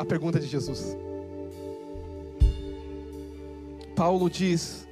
[0.00, 0.96] A pergunta de Jesus.
[3.94, 4.84] Paulo diz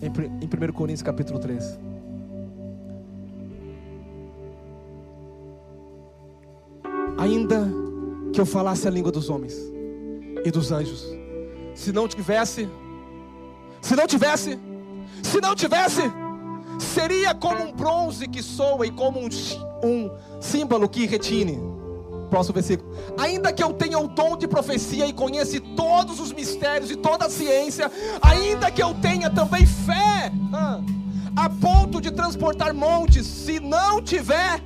[0.00, 1.78] em 1 Coríntios capítulo 3.
[7.18, 7.68] Ainda
[8.32, 9.54] que eu falasse a língua dos homens
[10.42, 11.04] e dos anjos,
[11.74, 12.66] se não tivesse
[13.82, 14.58] se não tivesse,
[15.22, 16.00] se não tivesse,
[16.78, 19.28] seria como um bronze que soa e como um,
[19.84, 21.69] um símbolo que retine.
[22.30, 22.94] Próximo versículo.
[23.18, 27.26] Ainda que eu tenha o dom de profecia e conheça todos os mistérios e toda
[27.26, 27.90] a ciência,
[28.22, 30.80] ainda que eu tenha também fé, ah,
[31.34, 34.62] a ponto de transportar montes, se não tiver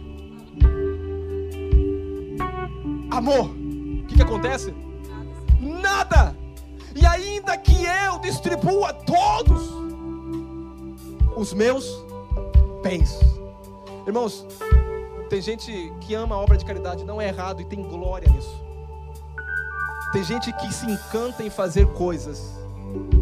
[3.11, 4.75] amor, o que, que acontece?
[5.59, 6.37] Nada.
[6.95, 9.71] E ainda que eu distribua todos
[11.37, 12.05] os meus
[12.83, 13.19] bens,
[14.07, 14.47] irmãos,
[15.29, 18.63] tem gente que ama a obra de caridade, não é errado e tem glória nisso.
[20.13, 22.53] Tem gente que se encanta em fazer coisas,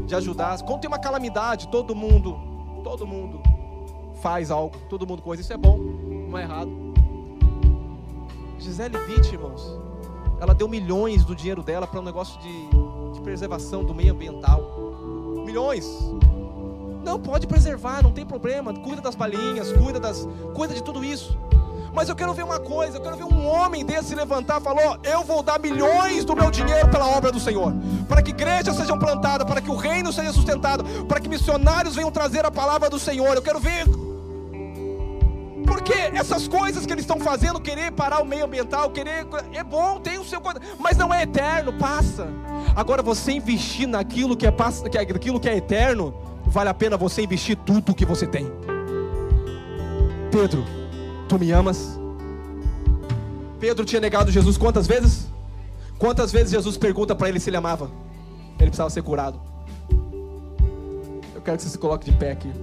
[0.07, 0.61] de ajudar.
[0.63, 2.39] Quando tem uma calamidade, todo mundo,
[2.85, 3.41] todo mundo
[4.21, 5.43] faz algo, todo mundo coisa.
[5.43, 6.71] Isso é bom, não é errado.
[8.59, 9.81] Gisele Witt, irmãos,
[10.41, 12.69] ela deu milhões do dinheiro dela para um negócio de,
[13.15, 14.61] de preservação do meio ambiental.
[15.45, 15.87] Milhões.
[17.05, 18.73] Não, pode preservar, não tem problema.
[18.73, 21.37] Cuida das balinhas, cuida das, cuida de tudo isso.
[21.93, 24.65] Mas eu quero ver uma coisa, eu quero ver um homem desse se levantar e
[24.65, 27.73] falar: Eu vou dar milhões do meu dinheiro pela obra do Senhor,
[28.09, 32.11] para que igrejas sejam plantadas, para que o reino seja sustentado, para que missionários venham
[32.11, 33.35] trazer a palavra do Senhor.
[33.35, 33.85] Eu quero ver.
[35.67, 39.27] Porque essas coisas que eles estão fazendo, querer parar o meio ambiental, querer.
[39.53, 40.41] É bom, tem o seu.
[40.79, 42.27] Mas não é eterno, passa.
[42.75, 44.51] Agora você investir naquilo que é,
[45.01, 46.15] aquilo que é eterno,
[46.47, 48.51] vale a pena você investir tudo o que você tem.
[50.31, 50.65] Pedro,
[51.29, 51.99] Tu me amas?
[53.61, 55.29] Pedro tinha negado Jesus quantas vezes?
[55.99, 57.91] Quantas vezes Jesus pergunta para ele se ele amava?
[58.59, 59.41] Ele precisava ser curado.
[61.35, 62.51] Eu quero que você se coloque de pé aqui.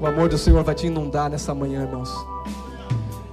[0.00, 2.08] O amor do Senhor vai te inundar nessa manhã, irmãos.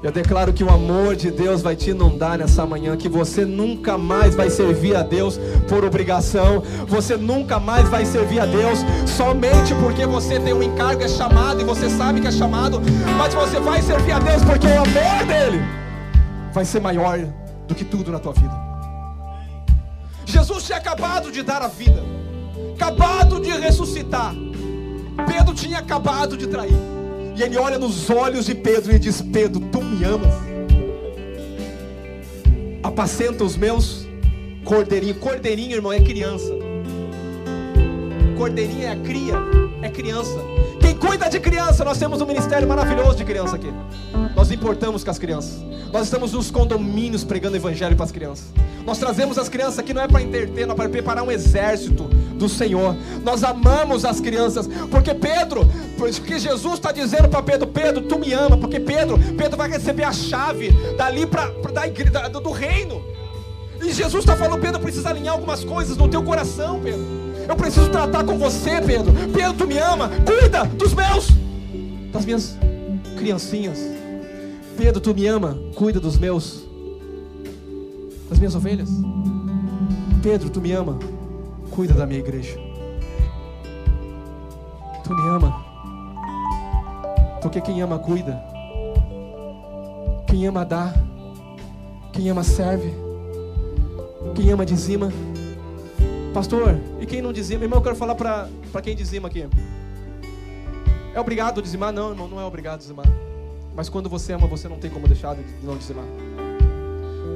[0.06, 3.98] Eu declaro que o amor de Deus vai te inundar nessa manhã, que você nunca
[3.98, 9.74] mais vai servir a Deus por obrigação, você nunca mais vai servir a Deus somente
[9.74, 12.80] porque você tem um encargo, é chamado e você sabe que é chamado,
[13.18, 15.60] mas você vai servir a Deus porque o amor dele
[16.54, 17.18] vai ser maior
[17.68, 18.54] do que tudo na tua vida.
[20.24, 22.04] Jesus tinha acabado de dar a vida,
[22.76, 24.36] acabado de ressuscitar,
[25.26, 26.95] Pedro tinha acabado de trair.
[27.36, 30.34] E ele olha nos olhos de Pedro e diz: Pedro, tu me amas?
[32.82, 34.08] Apacenta os meus
[34.64, 35.18] cordeirinhos.
[35.18, 36.54] Cordeirinho, irmão, é criança.
[38.38, 39.34] Cordeirinho é a cria,
[39.82, 40.38] é criança.
[40.80, 43.74] Quem cuida de criança, nós temos um ministério maravilhoso de criança aqui.
[44.34, 45.62] Nós importamos com as crianças.
[45.92, 48.46] Nós estamos nos condomínios pregando evangelho para as crianças.
[48.86, 52.08] Nós trazemos as crianças aqui não é para entreter, não é para preparar um exército
[52.38, 52.96] do Senhor.
[53.24, 55.68] Nós amamos as crianças, porque Pedro,
[55.98, 60.04] porque Jesus está dizendo para Pedro, Pedro, tu me ama, porque Pedro, Pedro vai receber
[60.04, 61.50] a chave dali para
[62.12, 63.02] da do reino.
[63.82, 67.06] E Jesus está falando, Pedro, precisa alinhar algumas coisas no teu coração, Pedro.
[67.48, 69.14] Eu preciso tratar com você, Pedro.
[69.34, 71.28] Pedro, tu me ama, cuida dos meus,
[72.12, 72.58] das minhas
[73.18, 73.80] criancinhas.
[74.78, 76.66] Pedro, tu me ama, cuida dos meus
[78.30, 78.90] das minhas ovelhas.
[80.22, 80.98] Pedro, tu me ama,
[81.76, 82.58] cuida da minha igreja.
[85.04, 85.64] Tu me ama,
[87.42, 88.42] porque quem ama cuida,
[90.26, 90.94] quem ama dá,
[92.14, 92.94] quem ama serve,
[94.34, 95.12] quem ama dizima.
[96.34, 97.64] Pastor, e quem não dizima?
[97.64, 98.50] Irmão, eu quero falar para
[98.82, 99.48] quem dizima aqui.
[101.14, 101.92] É obrigado a dizimar?
[101.92, 103.06] Não, irmão, não é obrigado a dizimar.
[103.76, 106.06] Mas quando você ama, você não tem como deixar de não dizimar.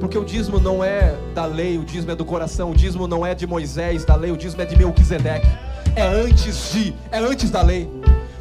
[0.00, 3.24] Porque o dízimo não é da lei, o dízimo é do coração, o dízimo não
[3.24, 5.46] é de Moisés, da lei, o dízimo é de Melquisedeque.
[5.94, 7.88] É antes de, é antes da lei.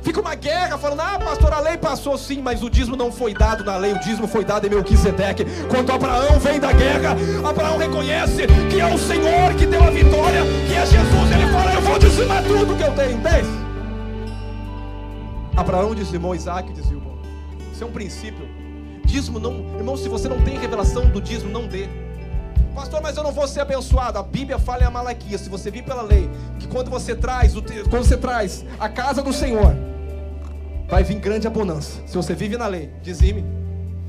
[0.02, 3.34] Fica uma guerra falando, ah, pastor, a lei passou sim, mas o dízimo não foi
[3.34, 5.46] dado na lei, o dízimo foi dado em Melquisedeque.
[5.68, 10.42] Quando Abraão vem da guerra, Abraão reconhece que é o Senhor que deu a vitória,
[10.68, 11.32] que é Jesus.
[11.34, 13.20] Ele fala, eu vou dizimar tudo que eu tenho.
[15.58, 17.20] Abraão dizimou, Isaac dizimou.
[17.74, 18.59] Isso é um princípio
[19.10, 21.90] dízimo não, irmão, se você não tem revelação do dízimo, não dê.
[22.76, 24.20] Pastor, mas eu não vou ser abençoado.
[24.20, 26.30] A Bíblia fala em Amalequias, se você vir pela lei,
[26.60, 27.54] que quando você traz,
[27.90, 29.76] quando você traz a casa do Senhor,
[30.88, 32.02] vai vir grande abundância.
[32.06, 33.44] Se você vive na lei, dizime.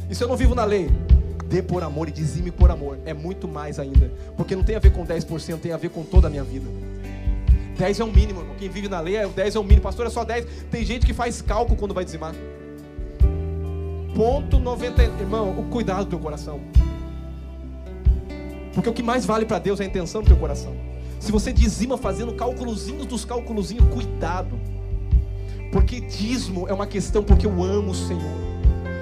[0.08, 0.90] E se eu não vivo na lei,
[1.46, 2.98] dê por amor e dizime por amor.
[3.06, 4.12] É muito mais ainda.
[4.36, 6.66] Porque não tem a ver com 10%, tem a ver com toda a minha vida.
[7.78, 8.44] 10 é o mínimo.
[8.58, 9.82] Quem vive na lei, 10 é o mínimo.
[9.82, 10.46] Pastor, é só 10.
[10.70, 12.34] Tem gente que faz cálculo quando vai dizimar.
[14.20, 16.60] Ponto 90, irmão, o cuidado do teu coração.
[18.74, 20.76] Porque o que mais vale para Deus é a intenção do teu coração.
[21.18, 24.60] Se você dizima fazendo cálculozinhos dos cálculozinhos, cuidado.
[25.72, 28.36] Porque dízimo é uma questão porque eu amo o Senhor.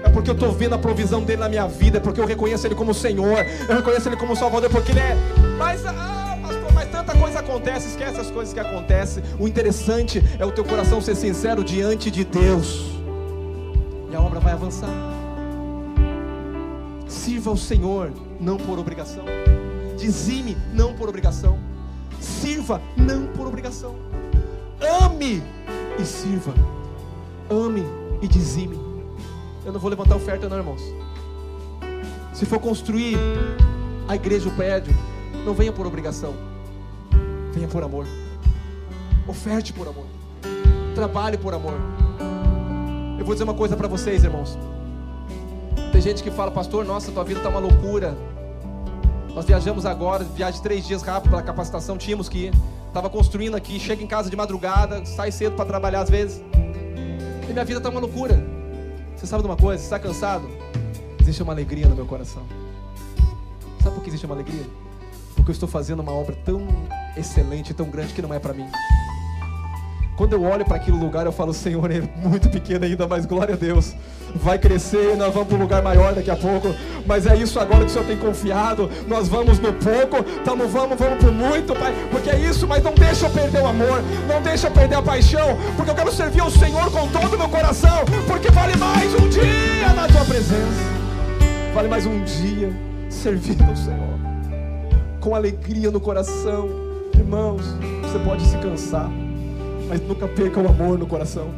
[0.05, 2.69] É porque eu estou vendo a provisão dele na minha vida, é porque eu reconheço
[2.69, 5.17] ele como Senhor, eu reconheço ele como Salvador, porque ele é.
[5.59, 9.25] Mas, ah, pastor, mas tanta coisa acontece, esquece as coisas que acontecem.
[9.37, 12.98] O interessante é o teu coração ser sincero diante de Deus.
[14.59, 14.91] Avançar.
[17.07, 19.25] Sirva ao Senhor, não por obrigação.
[19.97, 21.59] Dizime, não por obrigação.
[22.21, 23.95] Sirva, não por obrigação.
[25.03, 25.43] Ame
[25.99, 26.53] e sirva.
[27.49, 27.85] Ame
[28.21, 28.79] e dizime.
[29.65, 30.83] Eu não vou levantar oferta, não, irmãos.
[32.35, 33.17] Se for construir
[34.07, 34.95] a igreja, o prédio,
[35.45, 36.35] não venha por obrigação.
[37.53, 38.07] Venha por amor.
[39.27, 40.07] Oferte por amor.
[40.95, 42.08] Trabalhe por amor.
[43.19, 44.57] Eu vou dizer uma coisa para vocês, irmãos.
[45.91, 48.17] Tem gente que fala, pastor, nossa, tua vida está uma loucura.
[49.35, 52.55] Nós viajamos agora, viagem três dias rápido pela capacitação, tínhamos que ir.
[52.87, 56.41] Estava construindo aqui, chega em casa de madrugada, sai cedo para trabalhar às vezes.
[57.49, 58.41] E minha vida está uma loucura.
[59.17, 59.83] Você sabe de uma coisa?
[59.83, 60.49] Está cansado?
[61.21, 62.43] Existe uma alegria no meu coração.
[63.83, 64.65] Sabe por que existe uma alegria?
[65.35, 66.67] Porque eu estou fazendo uma obra tão
[67.17, 68.69] excelente, tão grande que não é para mim.
[70.19, 73.55] Quando eu olho para aquele lugar, eu falo, Senhor, é muito pequeno ainda, mas glória
[73.55, 73.95] a Deus.
[74.35, 76.75] Vai crescer, nós vamos para um lugar maior daqui a pouco.
[77.07, 78.91] Mas é isso agora que o Senhor tem confiado.
[79.07, 81.95] Nós vamos no pouco, tamo, vamos, vamos para muito, Pai.
[82.11, 85.03] Porque é isso, mas não deixa eu perder o amor, não deixa eu perder a
[85.03, 85.57] paixão.
[85.77, 88.05] Porque eu quero servir ao Senhor com todo o meu coração.
[88.27, 90.83] Porque vale mais um dia na tua presença.
[91.73, 92.73] Vale mais um dia
[93.09, 94.19] servindo ao Senhor.
[95.21, 96.69] Com alegria no coração.
[97.15, 97.63] Irmãos,
[98.03, 99.09] você pode se cansar
[99.89, 101.51] mas nunca perca o amor no coração.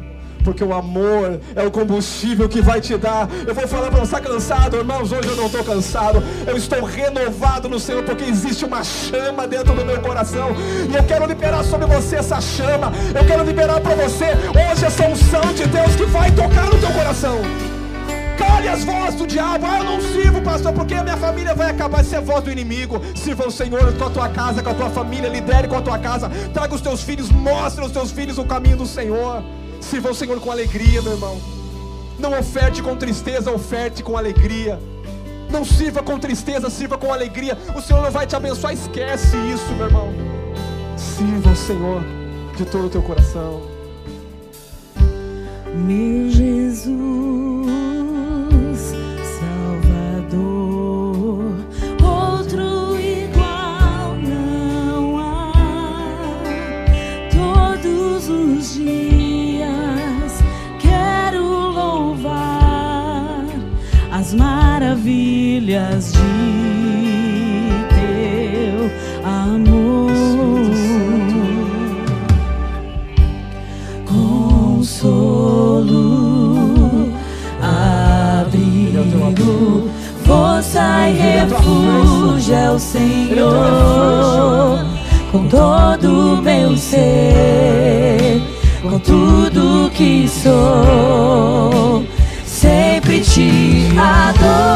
[0.43, 3.29] Porque o amor é o combustível que vai te dar.
[3.45, 5.11] Eu vou falar para você, está cansado, irmãos.
[5.11, 6.23] Hoje eu não estou cansado.
[6.47, 10.49] Eu estou renovado no Senhor, porque existe uma chama dentro do meu coração.
[10.91, 12.91] E eu quero liberar sobre você essa chama.
[13.13, 16.91] Eu quero liberar para você hoje essa unção de Deus que vai tocar no teu
[16.91, 17.70] coração.
[18.51, 19.65] Cale as vozes do diabo.
[19.65, 22.01] Ah, eu não sirvo, pastor, porque a minha família vai acabar.
[22.01, 23.01] Isso é voz do inimigo.
[23.15, 25.29] Sirva o Senhor com a tua casa, com a tua família.
[25.29, 26.29] Lidere com a tua casa.
[26.53, 27.31] Traga os teus filhos.
[27.31, 29.41] Mostre aos teus filhos o caminho do Senhor.
[29.79, 31.39] Sirva o Senhor com alegria, meu irmão.
[32.19, 34.77] Não oferte com tristeza, oferte com alegria.
[35.49, 37.57] Não sirva com tristeza, sirva com alegria.
[37.73, 38.73] O Senhor não vai te abençoar.
[38.73, 40.09] Esquece isso, meu irmão.
[40.97, 42.03] Sirva o Senhor
[42.57, 43.61] de todo o teu coração.
[45.73, 47.50] Meu Jesus.
[65.71, 66.19] Maravilhas de
[67.95, 68.91] teu
[69.23, 70.11] amor.
[74.05, 75.29] Consolo,
[78.41, 79.29] abrigo,
[80.25, 83.59] força e refúgio é o Senhor.
[85.31, 88.41] Com todo o meu ser,
[88.81, 92.03] com tudo que sou
[93.01, 93.60] sempre te
[93.97, 94.71] adorarei.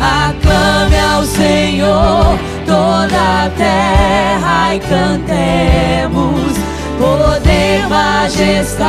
[0.00, 6.56] Aclame ao Senhor toda a terra e cantemos
[6.98, 8.86] poder, majestade,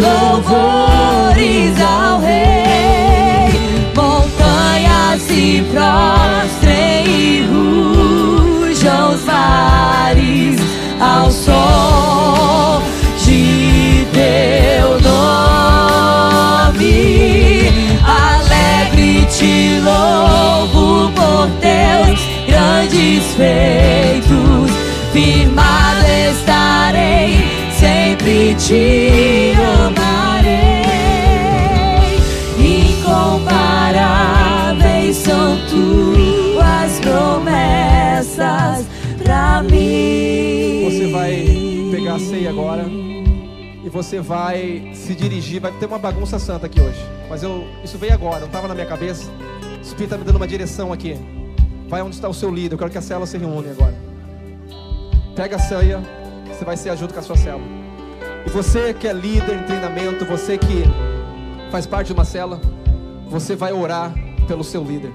[0.00, 3.50] louvores ao Rei.
[3.94, 10.60] Montanhas se prostrem e rujam os mares
[11.00, 12.15] ao de
[14.36, 16.26] teu nome.
[18.04, 24.70] Alegre te louvo por teus grandes feitos.
[25.12, 27.30] Firmado estarei,
[27.78, 29.95] sempre te amarei.
[43.96, 45.60] Você vai se dirigir.
[45.60, 48.74] Vai ter uma bagunça santa aqui hoje, mas eu isso veio agora, não estava na
[48.74, 49.30] minha cabeça.
[49.78, 51.16] O Espírito está me dando uma direção aqui.
[51.88, 52.74] Vai onde está o seu líder.
[52.74, 53.94] Eu quero que a célula se reúne agora.
[55.34, 56.02] Pega a ceia,
[56.46, 57.64] você vai ser junto com a sua célula.
[58.46, 60.84] E você que é líder em treinamento, você que
[61.70, 62.60] faz parte de uma célula,
[63.28, 64.12] você vai orar
[64.46, 65.12] pelo seu líder.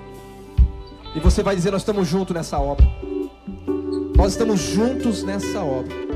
[1.16, 2.88] E você vai dizer: Nós estamos juntos nessa obra.
[4.16, 6.11] Nós estamos juntos nessa obra.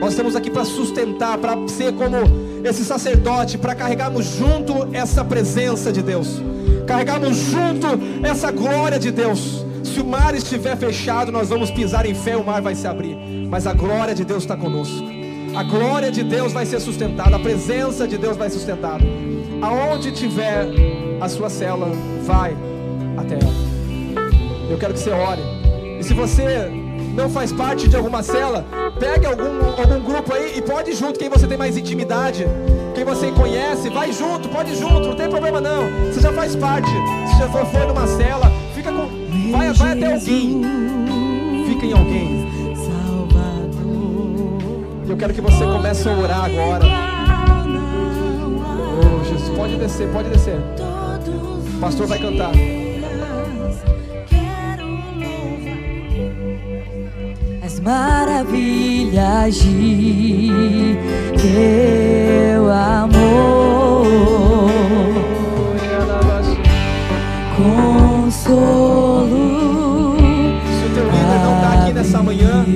[0.00, 2.16] Nós estamos aqui para sustentar, para ser como
[2.64, 6.40] esse sacerdote, para carregarmos junto essa presença de Deus,
[6.86, 7.86] carregarmos junto
[8.26, 9.64] essa glória de Deus.
[9.84, 13.14] Se o mar estiver fechado, nós vamos pisar em fé, o mar vai se abrir.
[13.50, 15.04] Mas a glória de Deus está conosco.
[15.54, 19.04] A glória de Deus vai ser sustentada, a presença de Deus vai ser sustentada.
[19.60, 20.66] Aonde tiver
[21.20, 21.90] a sua cela,
[22.24, 22.56] vai
[23.18, 23.52] até ela.
[24.70, 25.42] Eu quero que você ore.
[25.98, 26.70] E se você
[27.20, 28.64] não faz parte de alguma cela,
[28.98, 31.18] pegue algum, algum grupo aí e pode ir junto.
[31.18, 32.46] Quem você tem mais intimidade,
[32.94, 35.82] quem você conhece, vai junto, pode ir junto, não tem problema não.
[36.06, 36.90] Você já faz parte.
[37.30, 39.06] Se já for, for numa cela, fica com.
[39.52, 40.62] Vai, vai até alguém.
[41.68, 42.50] Fica em alguém.
[45.06, 46.84] Eu quero que você comece a orar agora.
[49.02, 50.56] Oh, Jesus, pode descer, pode descer.
[51.74, 52.52] O pastor vai cantar.
[57.70, 60.96] As maravilhas de
[61.40, 63.94] teu amor,
[68.26, 68.96] consolo.
[70.66, 72.66] Se o teu líder não está aqui nessa manhã,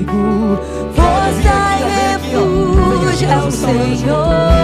[0.94, 1.82] força e
[2.22, 4.63] refúgio é o Senhor.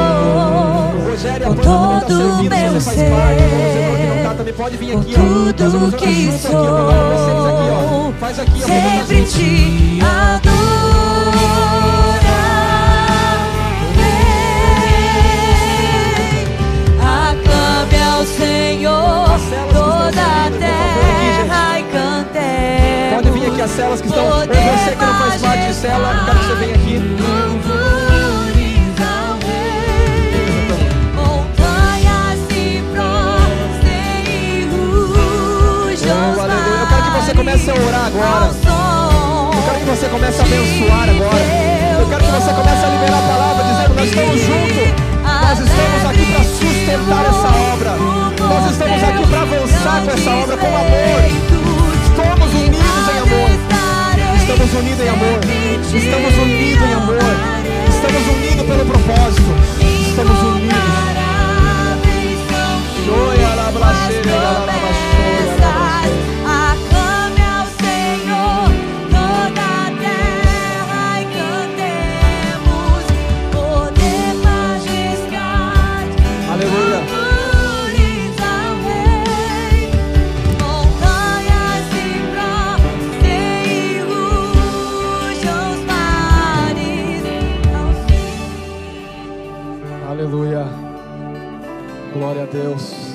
[1.20, 3.42] Rogério Com tá todo meu parte.
[3.42, 4.34] O não ser, tá
[4.78, 6.30] vir com tudo que
[7.68, 8.12] ó.
[8.64, 10.00] sempre te.
[17.02, 19.40] Aclame ao Senhor
[19.74, 23.14] toda a aqui, terra e cantemos.
[23.14, 24.24] Pode vir aqui as celas que estão.
[24.24, 26.49] Você que não faz parte de cela, quero que
[37.70, 38.50] você a orar agora.
[39.54, 42.00] Eu quero que você comece a abençoar agora.
[42.00, 45.10] Eu quero que você comece a liberar a palavra dizendo: Nós estamos juntos.
[45.22, 47.92] Nós estamos aqui para sustentar essa obra.
[48.40, 51.20] Nós estamos aqui para avançar com essa obra com amor.
[52.10, 53.50] Estamos unidos em amor.
[54.36, 55.40] Estamos unidos em amor.
[55.94, 57.18] Estamos unidos em amor.
[57.88, 59.50] Estamos unidos pelo propósito.
[60.08, 60.80] Estamos unidos.
[63.06, 64.79] Shoya la
[92.50, 93.14] Deus.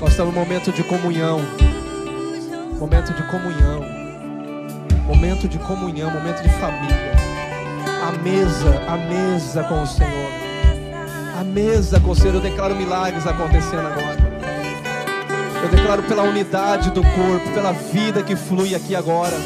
[0.00, 1.40] Nós estamos num momento de comunhão.
[2.78, 3.82] Momento de comunhão.
[5.06, 7.12] Momento de comunhão, momento de família.
[8.06, 10.30] A mesa, a mesa com o Senhor.
[11.40, 12.34] A mesa com o Senhor.
[12.34, 14.32] Eu declaro milagres acontecendo agora.
[15.62, 19.36] Eu declaro pela unidade do corpo, pela vida que flui aqui agora.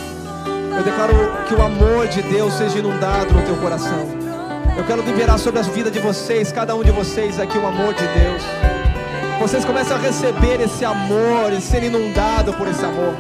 [0.76, 1.14] Eu declaro
[1.48, 4.25] que o amor de Deus seja inundado no teu coração.
[4.76, 7.94] Eu quero liberar sobre a vida de vocês, cada um de vocês aqui, o amor
[7.94, 8.42] de Deus.
[9.40, 13.14] Vocês começam a receber esse amor e ser inundado por esse amor,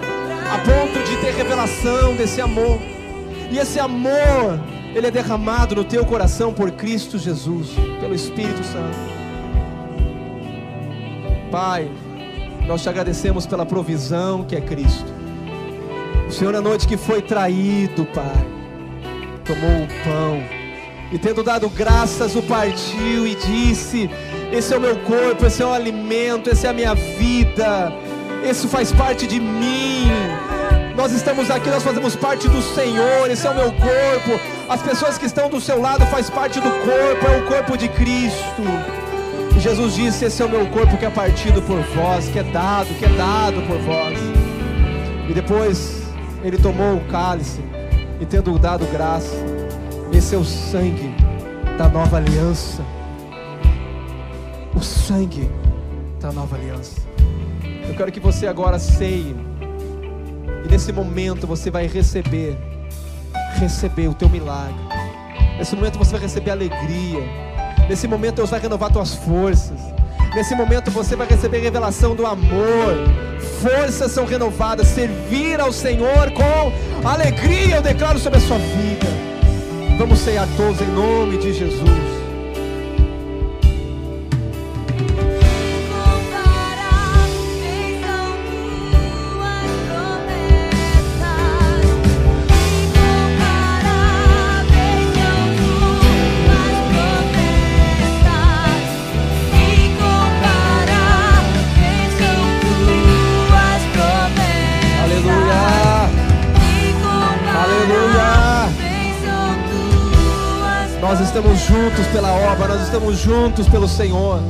[0.52, 2.78] a ponto de ter revelação desse amor.
[3.50, 4.60] E esse amor,
[4.94, 8.98] ele é derramado no teu coração por Cristo Jesus, pelo Espírito Santo.
[11.50, 11.90] Pai,
[12.66, 15.10] nós te agradecemos pela provisão que é Cristo.
[16.28, 18.46] O Senhor, na noite que foi traído, Pai,
[19.42, 20.55] tomou o pão
[21.12, 24.10] e, tendo dado graças, o partiu e disse:
[24.52, 27.92] Esse é o meu corpo, esse é o alimento, essa é a minha vida,
[28.48, 30.10] isso faz parte de mim.
[30.96, 34.40] Nós estamos aqui, nós fazemos parte do Senhor, esse é o meu corpo.
[34.68, 37.88] As pessoas que estão do seu lado faz parte do corpo, é o corpo de
[37.88, 38.62] Cristo.
[39.56, 42.42] E Jesus disse: Esse é o meu corpo que é partido por vós, que é
[42.42, 44.18] dado, que é dado por vós.
[45.28, 46.02] E depois
[46.42, 47.60] ele tomou o cálice
[48.20, 49.34] e tendo dado graça,
[50.12, 51.14] esse é o sangue
[51.78, 52.82] da nova aliança.
[54.74, 55.50] O sangue
[56.20, 57.00] da nova aliança.
[57.88, 59.36] Eu quero que você agora ceie.
[60.64, 62.56] E nesse momento você vai receber
[63.54, 64.74] receber o teu milagre.
[65.58, 67.22] Nesse momento você vai receber alegria.
[67.88, 69.80] Nesse momento Deus vai renovar tuas forças.
[70.34, 72.94] Nesse momento você vai receber revelação do amor.
[73.62, 74.88] Forças são renovadas.
[74.88, 78.95] Servir ao Senhor com alegria, eu declaro sobre a sua vida.
[80.06, 82.05] Vamos cear todos em nome de Jesus.
[111.76, 114.40] Juntos pela obra, nós estamos juntos pelo Senhor.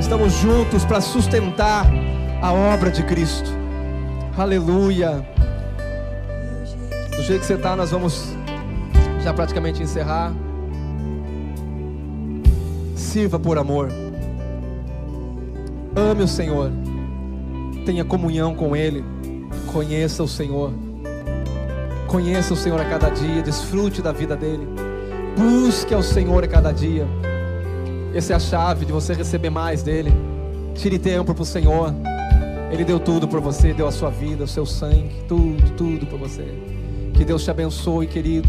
[0.00, 1.86] Estamos juntos para sustentar
[2.42, 3.48] a obra de Cristo.
[4.36, 5.24] Aleluia.
[7.14, 8.34] Do jeito que você está, nós vamos
[9.22, 10.32] já praticamente encerrar.
[12.96, 13.88] Sirva por amor.
[15.94, 16.72] Ame o Senhor.
[17.86, 19.04] Tenha comunhão com Ele.
[19.72, 20.72] Conheça o Senhor.
[22.08, 23.42] Conheça o Senhor a cada dia.
[23.42, 24.81] Desfrute da vida dele.
[25.36, 27.06] Busque ao Senhor a cada dia.
[28.14, 30.12] Essa é a chave de você receber mais dele.
[30.74, 31.94] Tire tempo para o Senhor.
[32.70, 36.18] Ele deu tudo por você, deu a sua vida, o seu sangue, tudo, tudo por
[36.18, 36.46] você.
[37.14, 38.48] Que Deus te abençoe, querido.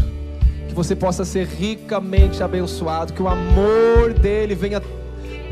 [0.68, 3.12] Que você possa ser ricamente abençoado.
[3.12, 4.80] Que o amor dele venha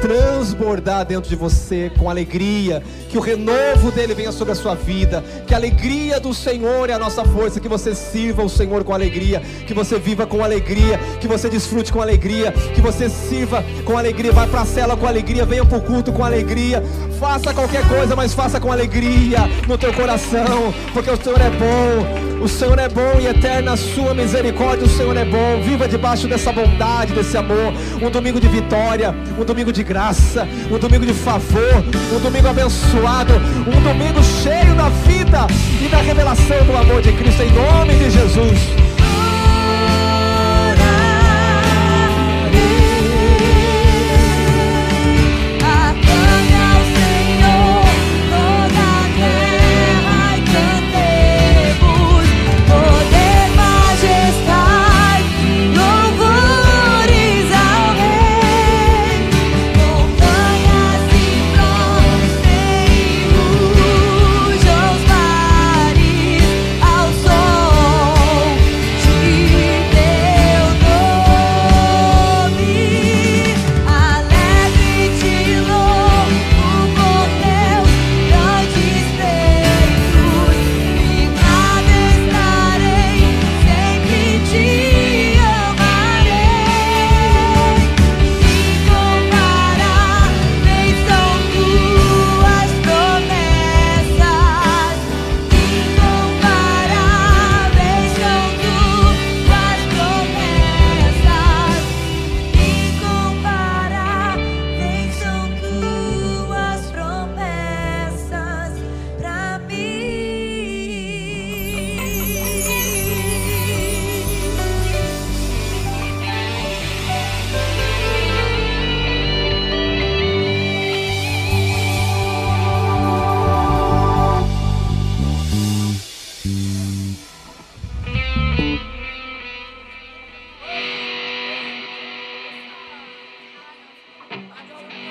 [0.02, 5.22] transbordar dentro de você com alegria, que o renovo dele venha sobre a sua vida,
[5.46, 8.92] que a alegria do Senhor é a nossa força, que você sirva o Senhor com
[8.92, 13.96] alegria, que você viva com alegria, que você desfrute com alegria, que você sirva com
[13.96, 16.82] alegria, vai para a cela com alegria, venha para o culto com alegria,
[17.20, 19.38] faça qualquer coisa, mas faça com alegria
[19.68, 23.76] no teu coração, porque o Senhor é bom, o Senhor é bom e eterna a
[23.76, 24.84] sua misericórdia.
[24.84, 25.62] O Senhor é bom.
[25.62, 27.72] Viva debaixo dessa bondade, desse amor.
[28.02, 31.84] Um domingo de vitória, um domingo de graça, um domingo de favor,
[32.16, 33.34] um domingo abençoado,
[33.66, 35.46] um domingo cheio da vida
[35.84, 38.91] e da revelação do amor de Cristo em nome de Jesus.